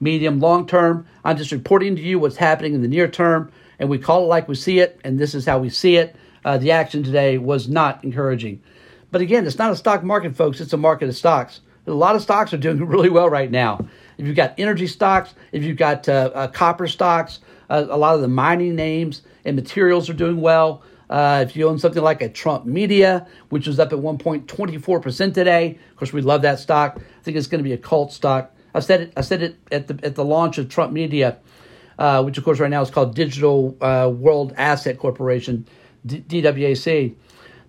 medium, 0.00 0.40
long 0.40 0.66
term. 0.66 1.06
I'm 1.24 1.36
just 1.36 1.52
reporting 1.52 1.94
to 1.96 2.02
you 2.02 2.18
what's 2.18 2.36
happening 2.36 2.74
in 2.74 2.82
the 2.82 2.88
near 2.88 3.08
term, 3.08 3.52
and 3.78 3.88
we 3.88 3.98
call 3.98 4.24
it 4.24 4.26
like 4.26 4.48
we 4.48 4.56
see 4.56 4.80
it, 4.80 5.00
and 5.04 5.18
this 5.18 5.34
is 5.34 5.46
how 5.46 5.58
we 5.58 5.70
see 5.70 5.96
it. 5.96 6.16
Uh, 6.44 6.58
the 6.58 6.72
action 6.72 7.02
today 7.02 7.38
was 7.38 7.68
not 7.68 8.02
encouraging. 8.04 8.60
But 9.10 9.20
again, 9.20 9.46
it's 9.46 9.58
not 9.58 9.72
a 9.72 9.76
stock 9.76 10.02
market, 10.02 10.36
folks, 10.36 10.60
it's 10.60 10.72
a 10.72 10.76
market 10.76 11.08
of 11.08 11.16
stocks. 11.16 11.60
A 11.86 11.92
lot 11.92 12.16
of 12.16 12.22
stocks 12.22 12.52
are 12.52 12.58
doing 12.58 12.78
really 12.86 13.10
well 13.10 13.30
right 13.30 13.50
now. 13.50 13.86
If 14.18 14.26
you've 14.26 14.36
got 14.36 14.54
energy 14.58 14.86
stocks, 14.86 15.34
if 15.52 15.62
you've 15.62 15.76
got 15.76 16.08
uh, 16.08 16.30
uh, 16.34 16.48
copper 16.48 16.86
stocks, 16.86 17.40
uh, 17.68 17.86
a 17.88 17.96
lot 17.96 18.14
of 18.14 18.20
the 18.20 18.28
mining 18.28 18.74
names 18.74 19.22
and 19.44 19.56
materials 19.56 20.08
are 20.08 20.14
doing 20.14 20.40
well. 20.40 20.82
Uh, 21.08 21.44
if 21.46 21.54
you 21.54 21.68
own 21.68 21.78
something 21.78 22.02
like 22.02 22.20
a 22.20 22.28
Trump 22.28 22.64
Media, 22.64 23.26
which 23.50 23.66
was 23.66 23.78
up 23.78 23.92
at 23.92 23.98
1.24% 23.98 25.34
today, 25.34 25.78
of 25.90 25.96
course, 25.96 26.12
we 26.12 26.20
love 26.20 26.42
that 26.42 26.58
stock. 26.58 26.98
I 26.98 27.22
think 27.22 27.36
it's 27.36 27.46
going 27.46 27.60
to 27.60 27.64
be 27.68 27.72
a 27.72 27.78
cult 27.78 28.12
stock. 28.12 28.52
I 28.74 28.80
said 28.80 29.00
it. 29.02 29.12
I 29.16 29.22
said 29.22 29.42
it 29.42 29.56
at 29.72 29.86
the 29.86 29.98
at 30.04 30.16
the 30.16 30.24
launch 30.24 30.58
of 30.58 30.68
Trump 30.68 30.92
Media, 30.92 31.38
uh, 31.98 32.22
which 32.22 32.36
of 32.36 32.44
course 32.44 32.60
right 32.60 32.70
now 32.70 32.82
is 32.82 32.90
called 32.90 33.14
Digital 33.14 33.74
uh, 33.80 34.10
World 34.10 34.52
Asset 34.58 34.98
Corporation, 34.98 35.66
D- 36.04 36.22
DWAC. 36.28 37.14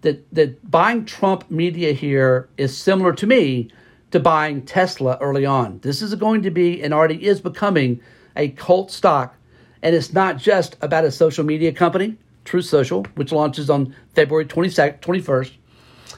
That 0.02 0.34
that 0.34 0.70
buying 0.70 1.06
Trump 1.06 1.50
Media 1.50 1.94
here 1.94 2.50
is 2.58 2.78
similar 2.78 3.14
to 3.14 3.26
me 3.26 3.70
to 4.12 4.20
buying 4.20 4.62
Tesla 4.64 5.18
early 5.22 5.46
on. 5.46 5.80
This 5.80 6.02
is 6.02 6.16
going 6.16 6.42
to 6.44 6.52
be 6.52 6.82
and 6.82 6.94
already 6.94 7.26
is 7.26 7.42
becoming 7.42 8.00
a 8.36 8.50
cult 8.50 8.92
stock. 8.92 9.36
And 9.82 9.96
it's 9.96 10.14
not 10.14 10.38
just 10.38 10.76
about 10.82 11.06
a 11.06 11.12
social 11.12 11.46
media 11.46 11.72
company, 11.72 12.18
Truth 12.46 12.66
Social, 12.66 13.06
which 13.16 13.32
launches 13.32 13.70
on 13.70 13.94
February 14.16 14.46
22nd, 14.46 15.02
21st. 15.02 15.52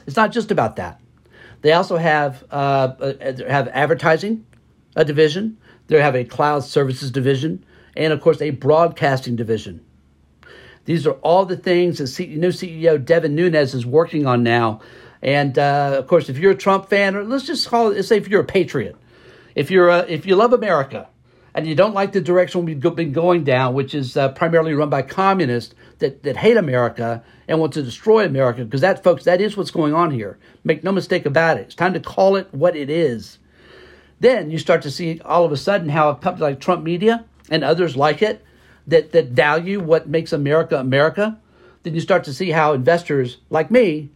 It's 0.06 0.16
not 0.16 0.32
just 0.32 0.50
about 0.50 0.76
that. 0.76 1.00
They 1.62 1.72
also 1.72 1.96
have 1.96 2.44
uh, 2.50 2.94
uh 3.00 3.12
have 3.46 3.68
advertising, 3.68 4.46
a 4.96 5.04
division. 5.04 5.58
They 5.88 6.00
have 6.00 6.16
a 6.16 6.24
cloud 6.24 6.64
services 6.64 7.10
division, 7.10 7.64
and 7.96 8.12
of 8.12 8.20
course 8.20 8.40
a 8.40 8.50
broadcasting 8.50 9.36
division. 9.36 9.84
These 10.86 11.06
are 11.06 11.12
all 11.22 11.44
the 11.44 11.56
things 11.56 11.98
that 11.98 12.28
new 12.28 12.48
CEO 12.48 13.04
Devin 13.04 13.34
Nunes 13.34 13.74
is 13.74 13.84
working 13.84 14.26
on 14.26 14.42
now 14.42 14.80
and 15.22 15.58
uh, 15.58 15.96
of 15.98 16.06
course, 16.06 16.28
if 16.28 16.38
you're 16.38 16.52
a 16.52 16.56
Trump 16.56 16.88
fan, 16.88 17.16
or 17.16 17.24
let's 17.24 17.46
just 17.46 17.68
call 17.68 17.90
it, 17.90 17.96
let's 17.96 18.08
say 18.08 18.16
if 18.16 18.28
you're 18.28 18.40
a 18.40 18.44
patriot, 18.44 18.96
if 19.54 19.70
you're 19.70 19.88
a, 19.88 20.00
if 20.08 20.26
you 20.26 20.36
love 20.36 20.52
America, 20.52 21.08
and 21.54 21.66
you 21.66 21.74
don't 21.74 21.94
like 21.94 22.12
the 22.12 22.20
direction 22.20 22.64
we've 22.64 22.80
been 22.80 23.12
going 23.12 23.44
down, 23.44 23.74
which 23.74 23.94
is 23.94 24.16
uh, 24.16 24.28
primarily 24.30 24.72
run 24.72 24.88
by 24.88 25.02
communists 25.02 25.74
that, 25.98 26.22
that 26.22 26.36
hate 26.36 26.56
America 26.56 27.24
and 27.48 27.58
want 27.58 27.72
to 27.72 27.82
destroy 27.82 28.24
America, 28.24 28.64
because 28.64 28.80
that, 28.80 29.02
folks, 29.02 29.24
that 29.24 29.40
is 29.40 29.56
what's 29.56 29.70
going 29.70 29.92
on 29.92 30.10
here. 30.10 30.38
Make 30.64 30.84
no 30.84 30.92
mistake 30.92 31.26
about 31.26 31.58
it. 31.58 31.62
It's 31.62 31.74
time 31.74 31.92
to 31.94 32.00
call 32.00 32.36
it 32.36 32.48
what 32.52 32.76
it 32.76 32.88
is. 32.88 33.38
Then 34.20 34.50
you 34.50 34.58
start 34.58 34.82
to 34.82 34.90
see 34.90 35.20
all 35.24 35.44
of 35.44 35.52
a 35.52 35.56
sudden 35.56 35.88
how 35.88 36.10
a 36.10 36.14
company 36.14 36.42
like 36.42 36.60
Trump 36.60 36.84
Media 36.84 37.24
and 37.50 37.64
others 37.64 37.96
like 37.96 38.22
it 38.22 38.44
that, 38.86 39.12
that 39.12 39.28
value 39.28 39.80
what 39.80 40.08
makes 40.08 40.32
America 40.32 40.78
America. 40.78 41.38
Then 41.82 41.94
you 41.94 42.00
start 42.00 42.24
to 42.24 42.34
see 42.34 42.50
how 42.50 42.74
investors 42.74 43.38
like 43.48 43.70
me 43.70 44.10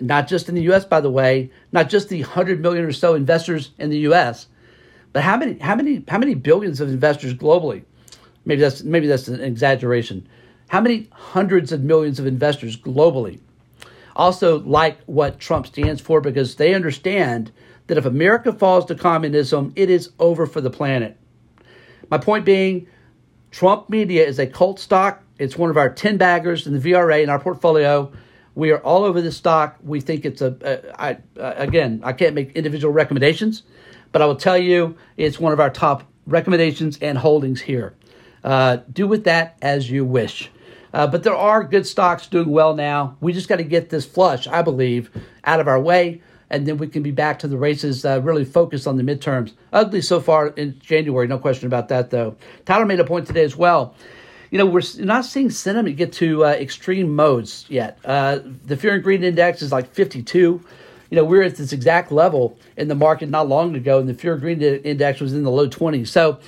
not 0.00 0.28
just 0.28 0.48
in 0.48 0.54
the 0.54 0.62
U.S., 0.62 0.84
by 0.84 1.00
the 1.00 1.10
way, 1.10 1.50
not 1.72 1.88
just 1.88 2.08
the 2.08 2.22
hundred 2.22 2.60
million 2.60 2.84
or 2.84 2.92
so 2.92 3.14
investors 3.14 3.70
in 3.78 3.90
the 3.90 3.98
U.S., 4.00 4.46
but 5.12 5.22
how 5.22 5.36
many, 5.36 5.58
how 5.58 5.74
many, 5.74 6.04
how 6.08 6.18
many 6.18 6.34
billions 6.34 6.80
of 6.80 6.88
investors 6.88 7.34
globally? 7.34 7.84
Maybe 8.44 8.60
that's 8.60 8.82
maybe 8.82 9.06
that's 9.06 9.28
an 9.28 9.40
exaggeration. 9.40 10.28
How 10.68 10.80
many 10.80 11.08
hundreds 11.12 11.72
of 11.72 11.82
millions 11.82 12.18
of 12.18 12.26
investors 12.26 12.76
globally 12.76 13.40
also 14.16 14.60
like 14.60 15.02
what 15.04 15.38
Trump 15.38 15.66
stands 15.66 16.00
for 16.00 16.20
because 16.20 16.56
they 16.56 16.74
understand 16.74 17.52
that 17.86 17.98
if 17.98 18.04
America 18.04 18.52
falls 18.52 18.86
to 18.86 18.94
communism, 18.94 19.72
it 19.76 19.90
is 19.90 20.10
over 20.18 20.46
for 20.46 20.60
the 20.60 20.70
planet. 20.70 21.16
My 22.10 22.18
point 22.18 22.44
being, 22.44 22.88
Trump 23.50 23.88
Media 23.88 24.26
is 24.26 24.38
a 24.38 24.46
cult 24.46 24.80
stock. 24.80 25.22
It's 25.38 25.56
one 25.56 25.70
of 25.70 25.76
our 25.76 25.90
10 25.90 26.16
baggers 26.16 26.66
in 26.66 26.72
the 26.72 26.78
VRA 26.80 27.22
in 27.22 27.30
our 27.30 27.38
portfolio. 27.38 28.12
We 28.56 28.70
are 28.70 28.78
all 28.78 29.04
over 29.04 29.20
the 29.20 29.30
stock. 29.30 29.76
We 29.84 30.00
think 30.00 30.24
it's 30.24 30.40
a, 30.40 30.56
a 30.62 31.00
I, 31.00 31.18
uh, 31.38 31.54
again, 31.56 32.00
I 32.02 32.14
can't 32.14 32.34
make 32.34 32.52
individual 32.52 32.92
recommendations, 32.92 33.62
but 34.12 34.22
I 34.22 34.26
will 34.26 34.36
tell 34.36 34.56
you 34.56 34.96
it's 35.18 35.38
one 35.38 35.52
of 35.52 35.60
our 35.60 35.68
top 35.68 36.04
recommendations 36.26 36.98
and 37.00 37.18
holdings 37.18 37.60
here. 37.60 37.94
Uh, 38.42 38.78
do 38.90 39.06
with 39.06 39.24
that 39.24 39.58
as 39.60 39.90
you 39.90 40.06
wish. 40.06 40.50
Uh, 40.94 41.06
but 41.06 41.22
there 41.22 41.36
are 41.36 41.64
good 41.64 41.86
stocks 41.86 42.26
doing 42.28 42.48
well 42.48 42.74
now. 42.74 43.18
We 43.20 43.34
just 43.34 43.46
got 43.48 43.56
to 43.56 43.64
get 43.64 43.90
this 43.90 44.06
flush, 44.06 44.46
I 44.46 44.62
believe, 44.62 45.10
out 45.44 45.60
of 45.60 45.68
our 45.68 45.78
way, 45.78 46.22
and 46.48 46.66
then 46.66 46.78
we 46.78 46.88
can 46.88 47.02
be 47.02 47.10
back 47.10 47.40
to 47.40 47.48
the 47.48 47.58
races, 47.58 48.06
uh, 48.06 48.22
really 48.22 48.46
focus 48.46 48.86
on 48.86 48.96
the 48.96 49.02
midterms. 49.02 49.52
Ugly 49.74 50.00
so 50.00 50.18
far 50.18 50.48
in 50.48 50.80
January, 50.80 51.26
no 51.26 51.38
question 51.38 51.66
about 51.66 51.88
that, 51.88 52.08
though. 52.08 52.36
Tyler 52.64 52.86
made 52.86 53.00
a 53.00 53.04
point 53.04 53.26
today 53.26 53.44
as 53.44 53.54
well 53.54 53.94
you 54.50 54.58
know, 54.58 54.66
we're 54.66 54.82
not 54.98 55.24
seeing 55.24 55.50
sentiment 55.50 55.96
get 55.96 56.12
to 56.14 56.44
uh, 56.44 56.48
extreme 56.50 57.14
modes 57.14 57.66
yet. 57.68 57.98
Uh, 58.04 58.40
the 58.64 58.76
fear 58.76 58.94
and 58.94 59.02
greed 59.02 59.22
index 59.22 59.62
is 59.62 59.72
like 59.72 59.92
52. 59.92 60.60
You 61.10 61.16
know, 61.16 61.24
we're 61.24 61.42
at 61.42 61.56
this 61.56 61.72
exact 61.72 62.10
level 62.10 62.58
in 62.76 62.88
the 62.88 62.94
market 62.94 63.28
not 63.28 63.48
long 63.48 63.74
ago, 63.76 63.98
and 63.98 64.08
the 64.08 64.14
fear 64.14 64.32
and 64.32 64.40
greed 64.40 64.62
index 64.62 65.20
was 65.20 65.32
in 65.32 65.42
the 65.42 65.50
low 65.50 65.68
20s. 65.68 66.08
So, 66.08 66.38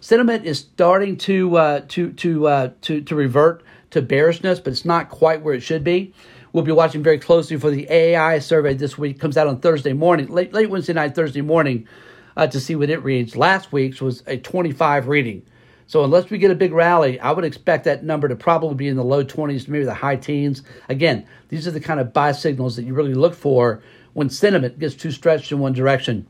sentiment 0.00 0.44
is 0.44 0.58
starting 0.58 1.16
to 1.18 1.56
uh, 1.56 1.80
to 1.88 2.12
to 2.12 2.46
uh, 2.46 2.70
to 2.82 3.00
to 3.02 3.14
revert 3.14 3.62
to 3.90 4.02
bearishness, 4.02 4.60
but 4.60 4.72
it's 4.72 4.84
not 4.84 5.08
quite 5.08 5.42
where 5.42 5.54
it 5.54 5.60
should 5.60 5.84
be. 5.84 6.12
We'll 6.52 6.64
be 6.64 6.72
watching 6.72 7.02
very 7.02 7.18
closely 7.18 7.56
for 7.56 7.70
the 7.70 7.86
AAII 7.86 8.42
survey 8.42 8.74
this 8.74 8.98
week. 8.98 9.18
Comes 9.18 9.38
out 9.38 9.46
on 9.46 9.60
Thursday 9.60 9.94
morning, 9.94 10.28
late 10.28 10.52
late 10.52 10.68
Wednesday 10.68 10.92
night, 10.92 11.14
Thursday 11.14 11.40
morning, 11.40 11.88
uh, 12.36 12.46
to 12.46 12.60
see 12.60 12.74
what 12.74 12.90
it 12.90 13.02
reads. 13.02 13.36
Last 13.36 13.72
week's 13.72 14.00
was 14.00 14.22
a 14.26 14.36
25 14.36 15.08
reading. 15.08 15.42
So 15.92 16.04
unless 16.04 16.30
we 16.30 16.38
get 16.38 16.50
a 16.50 16.54
big 16.54 16.72
rally, 16.72 17.20
I 17.20 17.32
would 17.32 17.44
expect 17.44 17.84
that 17.84 18.02
number 18.02 18.26
to 18.26 18.34
probably 18.34 18.74
be 18.76 18.88
in 18.88 18.96
the 18.96 19.04
low 19.04 19.22
20s, 19.22 19.68
maybe 19.68 19.84
the 19.84 19.92
high 19.92 20.16
teens. 20.16 20.62
Again, 20.88 21.26
these 21.50 21.68
are 21.68 21.70
the 21.70 21.80
kind 21.80 22.00
of 22.00 22.14
buy 22.14 22.32
signals 22.32 22.76
that 22.76 22.84
you 22.84 22.94
really 22.94 23.12
look 23.12 23.34
for 23.34 23.82
when 24.14 24.30
sentiment 24.30 24.78
gets 24.78 24.94
too 24.94 25.10
stretched 25.10 25.52
in 25.52 25.58
one 25.58 25.74
direction. 25.74 26.26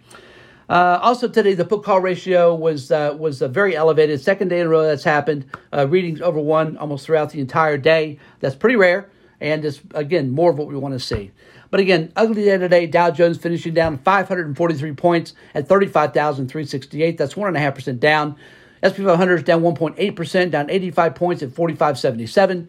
Uh, 0.69 0.99
also 1.01 1.29
today, 1.29 1.55
the 1.55 1.65
put 1.65 1.85
call 1.85 2.01
ratio 2.01 2.53
was 2.53 2.91
uh, 2.91 3.15
was 3.17 3.41
uh, 3.41 3.47
very 3.47 3.77
elevated. 3.77 4.21
Second 4.21 4.49
day 4.49 4.59
in 4.59 4.67
a 4.67 4.69
row 4.69 4.83
that's 4.83 5.05
happened. 5.05 5.47
Uh, 5.73 5.87
readings 5.87 6.21
over 6.21 6.41
one 6.41 6.77
almost 6.79 7.07
throughout 7.07 7.31
the 7.31 7.39
entire 7.39 7.79
day. 7.79 8.19
That's 8.41 8.57
pretty 8.57 8.75
rare, 8.75 9.11
and 9.41 9.65
it's 9.65 9.81
again 9.95 10.33
more 10.33 10.51
of 10.51 10.59
what 10.59 10.67
we 10.67 10.75
want 10.75 10.95
to 10.95 10.99
see. 10.99 11.31
But 11.71 11.79
again, 11.79 12.13
ugly 12.17 12.47
day 12.47 12.59
today. 12.59 12.89
Dow 12.89 13.13
Jones 13.13 13.39
finishing 13.39 13.75
down 13.75 13.99
543 13.99 14.93
points 14.95 15.35
at 15.55 15.69
35,368. 15.69 17.17
That's 17.17 17.37
one 17.37 17.47
and 17.47 17.57
a 17.57 17.61
half 17.61 17.77
percent 17.77 18.01
down. 18.01 18.37
SP 18.83 19.07
500 19.07 19.35
is 19.37 19.43
down 19.45 19.63
1.8%, 19.63 20.51
down 20.51 20.69
85 20.69 21.15
points 21.15 21.43
at 21.43 21.51
45.77. 21.51 22.69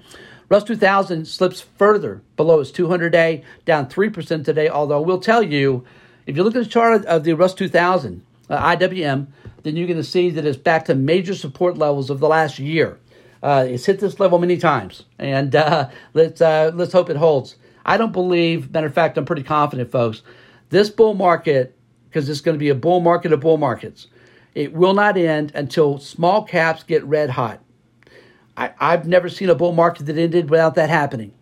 Russ 0.49 0.63
2000 0.63 1.27
slips 1.27 1.61
further 1.61 2.21
below 2.35 2.59
its 2.59 2.71
200 2.71 3.09
day, 3.09 3.43
down 3.65 3.87
3% 3.87 4.45
today. 4.45 4.69
Although 4.69 5.01
I 5.01 5.05
will 5.05 5.19
tell 5.19 5.41
you, 5.41 5.83
if 6.25 6.37
you 6.37 6.43
look 6.43 6.55
at 6.55 6.63
the 6.63 6.69
chart 6.69 7.05
of 7.05 7.23
the 7.23 7.33
Russ 7.33 7.53
2000, 7.53 8.23
uh, 8.49 8.75
IWM, 8.75 9.27
then 9.63 9.75
you're 9.75 9.87
going 9.87 9.97
to 9.97 10.03
see 10.03 10.29
that 10.29 10.45
it's 10.45 10.57
back 10.57 10.85
to 10.85 10.95
major 10.95 11.33
support 11.33 11.77
levels 11.77 12.09
of 12.09 12.19
the 12.19 12.27
last 12.27 12.59
year. 12.59 12.99
Uh, 13.41 13.65
it's 13.67 13.85
hit 13.85 13.99
this 13.99 14.19
level 14.19 14.39
many 14.39 14.57
times, 14.57 15.03
and 15.19 15.55
uh, 15.55 15.89
let's 16.13 16.39
uh, 16.39 16.71
let's 16.73 16.93
hope 16.93 17.09
it 17.09 17.17
holds. 17.17 17.55
I 17.85 17.97
don't 17.97 18.13
believe. 18.13 18.71
Matter 18.71 18.87
of 18.87 18.93
fact, 18.93 19.17
I'm 19.17 19.25
pretty 19.25 19.43
confident, 19.43 19.91
folks. 19.91 20.21
This 20.69 20.89
bull 20.89 21.13
market, 21.13 21.77
because 22.09 22.29
it's 22.29 22.39
going 22.39 22.55
to 22.55 22.59
be 22.59 22.69
a 22.69 22.75
bull 22.75 23.01
market 23.01 23.33
of 23.33 23.41
bull 23.41 23.57
markets. 23.57 24.07
It 24.55 24.73
will 24.73 24.93
not 24.93 25.17
end 25.17 25.51
until 25.55 25.97
small 25.97 26.43
caps 26.43 26.83
get 26.83 27.03
red 27.05 27.31
hot. 27.31 27.61
I, 28.55 28.71
I've 28.79 29.07
never 29.07 29.29
seen 29.29 29.49
a 29.49 29.55
bull 29.55 29.71
market 29.71 30.05
that 30.05 30.17
ended 30.17 30.49
without 30.49 30.75
that 30.75 30.89
happening. 30.89 31.33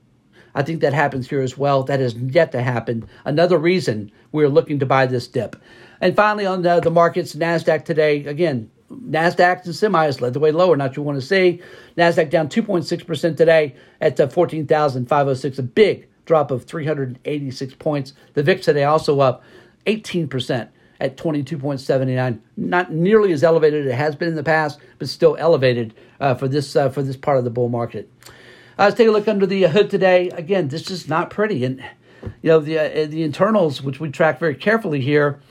I 0.53 0.63
think 0.63 0.81
that 0.81 0.93
happens 0.93 1.29
here 1.29 1.41
as 1.41 1.57
well. 1.57 1.83
That 1.83 1.99
has 1.99 2.15
yet 2.15 2.51
to 2.53 2.61
happen. 2.61 3.07
Another 3.25 3.57
reason 3.57 4.11
we're 4.31 4.49
looking 4.49 4.79
to 4.79 4.85
buy 4.85 5.05
this 5.05 5.27
dip. 5.27 5.55
And 5.99 6.15
finally, 6.15 6.45
on 6.45 6.61
the, 6.61 6.79
the 6.79 6.91
markets, 6.91 7.35
NASDAQ 7.35 7.85
today, 7.85 8.25
again, 8.25 8.69
NASDAQ 8.91 9.65
and 9.65 9.73
semis 9.73 10.19
led 10.19 10.33
the 10.33 10.39
way 10.39 10.51
lower, 10.51 10.75
not 10.75 10.97
you 10.97 11.03
want 11.03 11.19
to 11.19 11.25
see. 11.25 11.61
NASDAQ 11.97 12.29
down 12.29 12.49
2.6% 12.49 13.37
today 13.37 13.75
at 14.01 14.19
uh, 14.19 14.27
14,506, 14.27 15.59
a 15.59 15.63
big 15.63 16.07
drop 16.25 16.51
of 16.51 16.65
386 16.65 17.73
points. 17.75 18.13
The 18.33 18.43
VIX 18.43 18.65
today 18.65 18.83
also 18.83 19.19
up 19.21 19.43
18% 19.85 20.69
at 21.01 21.17
22.79. 21.17 22.39
Not 22.55 22.93
nearly 22.93 23.33
as 23.33 23.43
elevated 23.43 23.87
as 23.87 23.93
it 23.93 23.95
has 23.95 24.15
been 24.15 24.29
in 24.29 24.35
the 24.35 24.43
past, 24.43 24.79
but 24.99 25.09
still 25.09 25.35
elevated 25.37 25.95
uh, 26.19 26.35
for 26.35 26.47
this 26.47 26.75
uh, 26.75 26.89
for 26.89 27.01
this 27.01 27.17
part 27.17 27.37
of 27.37 27.43
the 27.43 27.49
bull 27.49 27.69
market. 27.69 28.09
Uh, 28.77 28.85
let's 28.85 28.95
take 28.95 29.07
a 29.07 29.11
look 29.11 29.27
under 29.27 29.47
the 29.47 29.63
hood 29.63 29.89
today. 29.89 30.29
Again, 30.29 30.67
this 30.67 30.89
is 30.91 31.09
not 31.09 31.31
pretty, 31.31 31.65
and 31.65 31.83
you 32.21 32.49
know 32.49 32.59
the 32.59 32.77
uh, 32.77 33.07
the 33.07 33.23
internals, 33.23 33.81
which 33.81 33.99
we 33.99 34.11
track 34.11 34.39
very 34.39 34.55
carefully 34.55 35.01
here. 35.01 35.41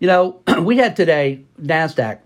You 0.00 0.08
know, 0.08 0.40
we 0.60 0.78
had 0.78 0.96
today 0.96 1.44
Nasdaq 1.60 2.20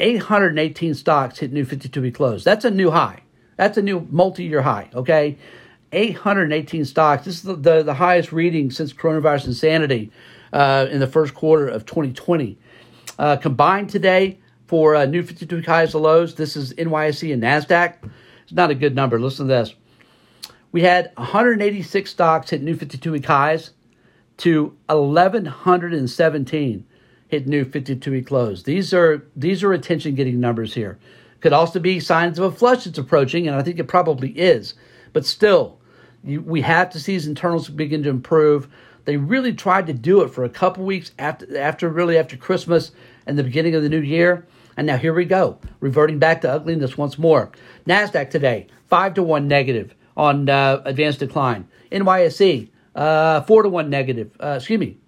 818 0.00 0.94
stocks 0.94 1.38
hit 1.38 1.52
new 1.52 1.64
52 1.64 2.02
week 2.02 2.16
close. 2.16 2.42
That's 2.42 2.64
a 2.64 2.70
new 2.70 2.90
high. 2.90 3.22
That's 3.56 3.78
a 3.78 3.82
new 3.82 4.06
multi 4.10 4.44
year 4.44 4.62
high. 4.62 4.90
Okay. 4.92 5.38
818 5.94 6.86
stocks. 6.86 7.26
This 7.26 7.34
is 7.36 7.42
the, 7.42 7.54
the, 7.54 7.82
the 7.82 7.92
highest 7.92 8.32
reading 8.32 8.70
since 8.70 8.94
coronavirus 8.94 9.48
insanity 9.48 10.10
uh, 10.52 10.86
in 10.90 11.00
the 11.00 11.06
first 11.06 11.34
quarter 11.34 11.68
of 11.68 11.86
2020. 11.86 12.58
Uh, 13.18 13.36
combined 13.36 13.90
today 13.90 14.38
for 14.66 14.94
uh, 14.94 15.04
new 15.04 15.22
52 15.22 15.56
week 15.56 15.66
highs 15.66 15.94
and 15.94 16.02
lows, 16.02 16.34
this 16.34 16.56
is 16.56 16.72
NYSE 16.74 17.32
and 17.32 17.42
NASDAQ. 17.42 18.10
It's 18.42 18.52
not 18.52 18.70
a 18.70 18.74
good 18.74 18.94
number. 18.94 19.20
Listen 19.20 19.48
to 19.48 19.52
this. 19.52 19.74
We 20.72 20.82
had 20.82 21.12
186 21.16 22.10
stocks 22.10 22.50
hit 22.50 22.62
new 22.62 22.74
52 22.74 23.12
week 23.12 23.26
highs 23.26 23.70
to 24.38 24.76
1,117 24.88 26.86
hit 27.28 27.46
new 27.46 27.64
52 27.64 28.10
week 28.10 28.30
lows. 28.30 28.62
These 28.62 28.92
are 28.94 29.26
these 29.36 29.62
are 29.62 29.72
attention 29.72 30.14
getting 30.14 30.40
numbers 30.40 30.74
here. 30.74 30.98
Could 31.40 31.52
also 31.52 31.80
be 31.80 31.98
signs 31.98 32.38
of 32.38 32.44
a 32.44 32.56
flush 32.56 32.84
that's 32.84 32.98
approaching, 32.98 33.48
and 33.48 33.56
I 33.56 33.62
think 33.62 33.78
it 33.78 33.88
probably 33.88 34.30
is. 34.30 34.74
But 35.12 35.26
still, 35.26 35.80
you, 36.22 36.40
we 36.40 36.60
have 36.60 36.90
to 36.90 37.00
see 37.00 37.12
these 37.12 37.26
internals 37.26 37.68
begin 37.68 38.02
to 38.04 38.10
improve. 38.10 38.68
They 39.04 39.16
really 39.16 39.52
tried 39.52 39.86
to 39.88 39.92
do 39.92 40.22
it 40.22 40.28
for 40.28 40.44
a 40.44 40.48
couple 40.48 40.84
weeks 40.84 41.12
after, 41.18 41.58
after 41.58 41.88
really 41.88 42.16
after 42.16 42.36
Christmas 42.36 42.92
and 43.26 43.38
the 43.38 43.44
beginning 43.44 43.74
of 43.74 43.82
the 43.82 43.88
new 43.88 44.00
year. 44.00 44.46
And 44.76 44.86
now 44.86 44.96
here 44.96 45.12
we 45.12 45.24
go, 45.24 45.58
reverting 45.80 46.18
back 46.18 46.40
to 46.42 46.50
ugliness 46.50 46.96
once 46.96 47.18
more. 47.18 47.50
Nasdaq 47.86 48.30
today 48.30 48.68
five 48.88 49.14
to 49.14 49.22
one 49.22 49.48
negative 49.48 49.94
on 50.16 50.48
uh, 50.48 50.82
advanced 50.84 51.18
decline. 51.18 51.68
NYSE 51.90 52.70
uh, 52.94 53.40
four 53.42 53.62
to 53.62 53.68
one 53.68 53.90
negative. 53.90 54.30
Uh, 54.40 54.54
excuse 54.56 54.80
me, 54.80 54.98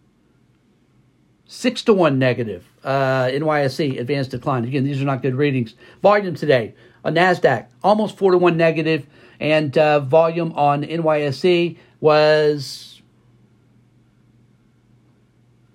six 1.46 1.82
to 1.82 1.94
one 1.94 2.18
negative. 2.18 2.66
Uh, 2.82 3.26
NYSE 3.26 3.98
advanced 3.98 4.30
decline. 4.30 4.64
Again, 4.64 4.84
these 4.84 5.00
are 5.00 5.06
not 5.06 5.22
good 5.22 5.34
readings. 5.34 5.74
Volume 6.02 6.34
today 6.34 6.74
on 7.04 7.14
Nasdaq 7.14 7.66
almost 7.82 8.16
four 8.16 8.32
to 8.32 8.38
one 8.38 8.56
negative, 8.56 9.06
and 9.40 9.76
uh, 9.78 10.00
volume 10.00 10.52
on 10.52 10.82
NYSE 10.82 11.78
was 12.00 12.93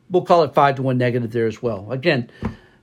we'll 0.09 0.23
call 0.23 0.43
it 0.43 0.53
five 0.53 0.75
to 0.75 0.81
one 0.81 0.97
negative 0.97 1.31
there 1.31 1.47
as 1.47 1.61
well. 1.61 1.91
Again, 1.91 2.29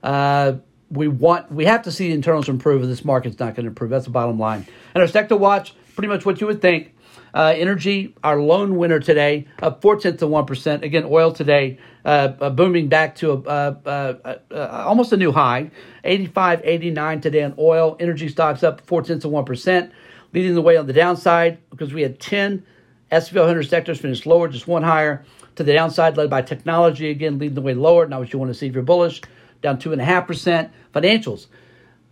uh, 0.03 0.53
we 0.89 1.07
want 1.07 1.51
we 1.51 1.65
have 1.65 1.83
to 1.83 1.91
see 1.91 2.07
the 2.09 2.13
internals 2.13 2.49
improve, 2.49 2.81
and 2.81 2.91
this 2.91 3.03
market's 3.03 3.39
not 3.39 3.55
going 3.55 3.65
to 3.65 3.69
improve. 3.69 3.89
That's 3.89 4.05
the 4.05 4.11
bottom 4.11 4.39
line. 4.39 4.65
And 4.93 5.01
our 5.01 5.07
sector 5.07 5.35
watch, 5.35 5.75
pretty 5.95 6.07
much 6.07 6.25
what 6.25 6.41
you 6.41 6.47
would 6.47 6.61
think. 6.61 6.93
Uh, 7.33 7.53
energy, 7.55 8.15
our 8.23 8.39
lone 8.41 8.77
winner 8.77 8.99
today, 8.99 9.47
up 9.61 9.81
four 9.81 9.97
tenths 9.97 10.23
of 10.23 10.29
one 10.29 10.45
percent. 10.45 10.83
Again, 10.83 11.03
oil 11.05 11.31
today 11.31 11.77
uh, 12.05 12.33
uh, 12.39 12.49
booming 12.49 12.87
back 12.87 13.15
to 13.15 13.33
a, 13.33 13.39
uh, 13.41 14.37
uh, 14.49 14.55
almost 14.85 15.11
a 15.11 15.17
new 15.17 15.31
high, 15.31 15.69
85, 16.05 16.61
89 16.63 17.21
today 17.21 17.43
on 17.43 17.53
oil. 17.59 17.97
Energy 17.99 18.29
stocks 18.29 18.63
up 18.63 18.81
four 18.87 19.01
tenths 19.01 19.25
of 19.25 19.31
one 19.31 19.43
percent, 19.43 19.91
leading 20.33 20.55
the 20.55 20.61
way 20.61 20.77
on 20.77 20.87
the 20.87 20.93
downside 20.93 21.59
because 21.69 21.93
we 21.93 22.01
had 22.01 22.19
ten 22.19 22.65
S&P 23.11 23.37
100 23.37 23.63
sectors 23.63 23.99
finished 23.99 24.25
lower, 24.25 24.47
just 24.47 24.67
one 24.67 24.83
higher 24.83 25.23
to 25.57 25.63
the 25.63 25.73
downside, 25.73 26.17
led 26.17 26.29
by 26.29 26.41
technology, 26.41 27.09
again, 27.09 27.37
leading 27.37 27.55
the 27.55 27.61
way 27.61 27.73
lower. 27.73 28.07
Not 28.07 28.19
what 28.19 28.33
you 28.33 28.39
want 28.39 28.51
to 28.51 28.57
see 28.57 28.67
if 28.67 28.73
you're 28.73 28.83
bullish, 28.83 29.21
down 29.61 29.77
2.5%. 29.77 30.69
Financials, 30.93 31.47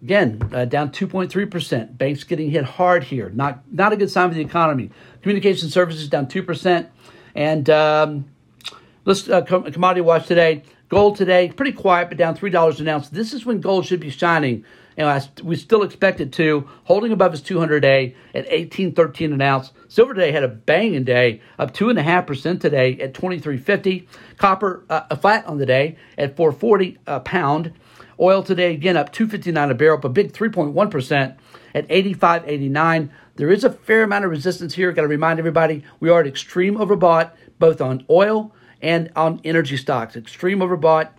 again, 0.01 0.41
uh, 0.53 0.65
down 0.65 0.91
2.3%. 0.91 1.97
Banks 1.97 2.23
getting 2.23 2.51
hit 2.51 2.65
hard 2.65 3.03
here. 3.03 3.29
Not, 3.29 3.63
not 3.71 3.93
a 3.93 3.97
good 3.97 4.11
sign 4.11 4.29
for 4.29 4.35
the 4.35 4.41
economy. 4.41 4.91
Communication 5.21 5.69
services 5.69 6.09
down 6.09 6.27
2%. 6.27 6.87
And 7.33 7.69
um, 7.69 8.25
let's 9.05 9.29
uh, 9.29 9.41
commodity 9.41 10.01
watch 10.01 10.27
today. 10.27 10.63
Gold 10.89 11.15
today, 11.15 11.49
pretty 11.49 11.71
quiet, 11.71 12.09
but 12.09 12.17
down 12.17 12.37
$3 12.37 12.79
an 12.79 12.87
ounce. 12.87 13.09
This 13.09 13.33
is 13.33 13.45
when 13.45 13.59
gold 13.59 13.85
should 13.85 13.99
be 13.99 14.11
shining 14.11 14.63
and 14.97 15.29
we 15.43 15.55
still 15.55 15.83
expect 15.83 16.21
it 16.21 16.31
to, 16.33 16.67
holding 16.85 17.11
above 17.11 17.31
his 17.31 17.41
200 17.41 17.79
day 17.81 18.15
at 18.33 18.47
18.13 18.49 19.33
an 19.33 19.41
ounce. 19.41 19.71
Silver 19.87 20.13
today 20.13 20.31
had 20.31 20.43
a 20.43 20.47
banging 20.47 21.03
day, 21.03 21.41
up 21.59 21.73
2.5% 21.73 22.61
today 22.61 22.97
at 22.99 23.13
23.50. 23.13 24.07
Copper 24.37 24.83
uh, 24.89 25.15
flat 25.15 25.45
on 25.45 25.57
the 25.57 25.65
day 25.65 25.97
at 26.17 26.35
440 26.35 26.97
a 27.07 27.19
pound. 27.19 27.73
Oil 28.19 28.43
today 28.43 28.73
again 28.73 28.95
up 28.95 29.11
259 29.11 29.71
a 29.71 29.73
barrel, 29.73 29.97
up 29.97 30.05
a 30.05 30.09
big 30.09 30.31
3.1% 30.31 31.37
at 31.73 31.87
85.89. 31.89 33.09
There 33.35 33.51
is 33.51 33.65
a 33.65 33.69
fair 33.69 34.03
amount 34.03 34.23
of 34.23 34.31
resistance 34.31 34.75
here. 34.75 34.93
Got 34.93 35.01
to 35.01 35.07
remind 35.09 35.39
everybody 35.39 35.83
we 35.99 36.09
are 36.09 36.21
at 36.21 36.27
extreme 36.27 36.75
overbought 36.75 37.31
both 37.59 37.81
on 37.81 38.05
oil 38.09 38.53
and 38.81 39.11
on 39.15 39.41
energy 39.43 39.77
stocks. 39.77 40.15
Extreme 40.15 40.59
overbought. 40.59 41.09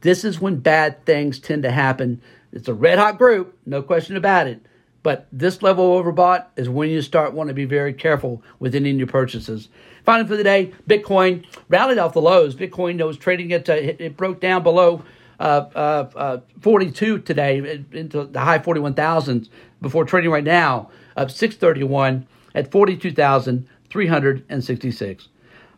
This 0.00 0.24
is 0.24 0.40
when 0.40 0.56
bad 0.56 1.04
things 1.04 1.38
tend 1.38 1.62
to 1.64 1.70
happen. 1.70 2.22
It's 2.52 2.68
a 2.68 2.74
red 2.74 2.98
hot 2.98 3.18
group, 3.18 3.58
no 3.66 3.82
question 3.82 4.16
about 4.16 4.46
it. 4.46 4.64
But 5.02 5.26
this 5.32 5.62
level 5.62 5.98
of 5.98 6.04
overbought 6.04 6.46
is 6.56 6.68
when 6.68 6.90
you 6.90 7.00
start 7.00 7.32
wanting 7.32 7.48
to 7.48 7.54
be 7.54 7.64
very 7.64 7.94
careful 7.94 8.42
with 8.58 8.74
any 8.74 8.92
new 8.92 9.06
purchases. 9.06 9.70
Finally, 10.04 10.28
for 10.28 10.36
the 10.36 10.44
day, 10.44 10.72
Bitcoin 10.88 11.44
rallied 11.68 11.98
off 11.98 12.12
the 12.12 12.20
lows. 12.20 12.54
Bitcoin 12.54 13.04
was 13.06 13.16
trading 13.16 13.52
at, 13.52 13.68
uh, 13.68 13.74
it 13.74 14.16
broke 14.16 14.40
down 14.40 14.62
below 14.62 15.02
uh, 15.38 15.66
uh, 15.74 16.10
uh 16.16 16.38
42 16.60 17.20
today 17.20 17.82
into 17.92 18.24
the 18.24 18.40
high 18.40 18.58
41,000s 18.58 19.48
before 19.80 20.04
trading 20.04 20.30
right 20.30 20.44
now 20.44 20.90
up 21.16 21.30
631 21.30 22.26
at 22.54 22.70
42,366. 22.70 25.28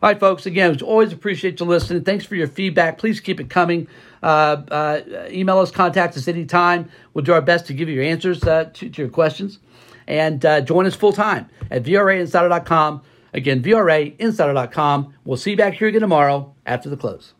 All 0.01 0.09
right, 0.09 0.19
folks, 0.19 0.45
again, 0.45 0.77
always 0.81 1.13
appreciate 1.13 1.61
you 1.61 1.65
listening. 1.65 2.03
Thanks 2.03 2.25
for 2.25 2.35
your 2.35 2.49
feedback. 2.49 2.97
Please 2.97 3.21
keep 3.21 3.39
it 3.39 3.49
coming. 3.49 3.87
Uh, 4.23 4.63
uh, 4.71 5.01
email 5.29 5.59
us, 5.59 5.69
contact 5.69 6.17
us 6.17 6.27
anytime. 6.27 6.89
We'll 7.13 7.25
do 7.25 7.33
our 7.33 7.41
best 7.41 7.67
to 7.67 7.73
give 7.73 7.89
you 7.89 7.95
your 7.95 8.03
answers 8.03 8.43
uh, 8.43 8.65
to, 8.73 8.89
to, 8.89 9.01
your 9.01 9.11
questions. 9.11 9.59
And 10.07 10.41
join 10.65 10.85
us 10.85 10.95
full 10.95 11.13
time 11.13 11.49
at 11.71 11.83
VRAinsider.com. 11.83 13.01
Again, 13.33 13.61
VRAinsider.com. 13.63 15.13
We'll 15.23 15.37
see 15.37 15.51
you 15.51 15.57
back 15.57 15.75
here 15.75 15.87
again 15.87 16.01
tomorrow 16.01 16.53
after 16.65 16.89
the 16.89 16.97
close. 16.97 17.33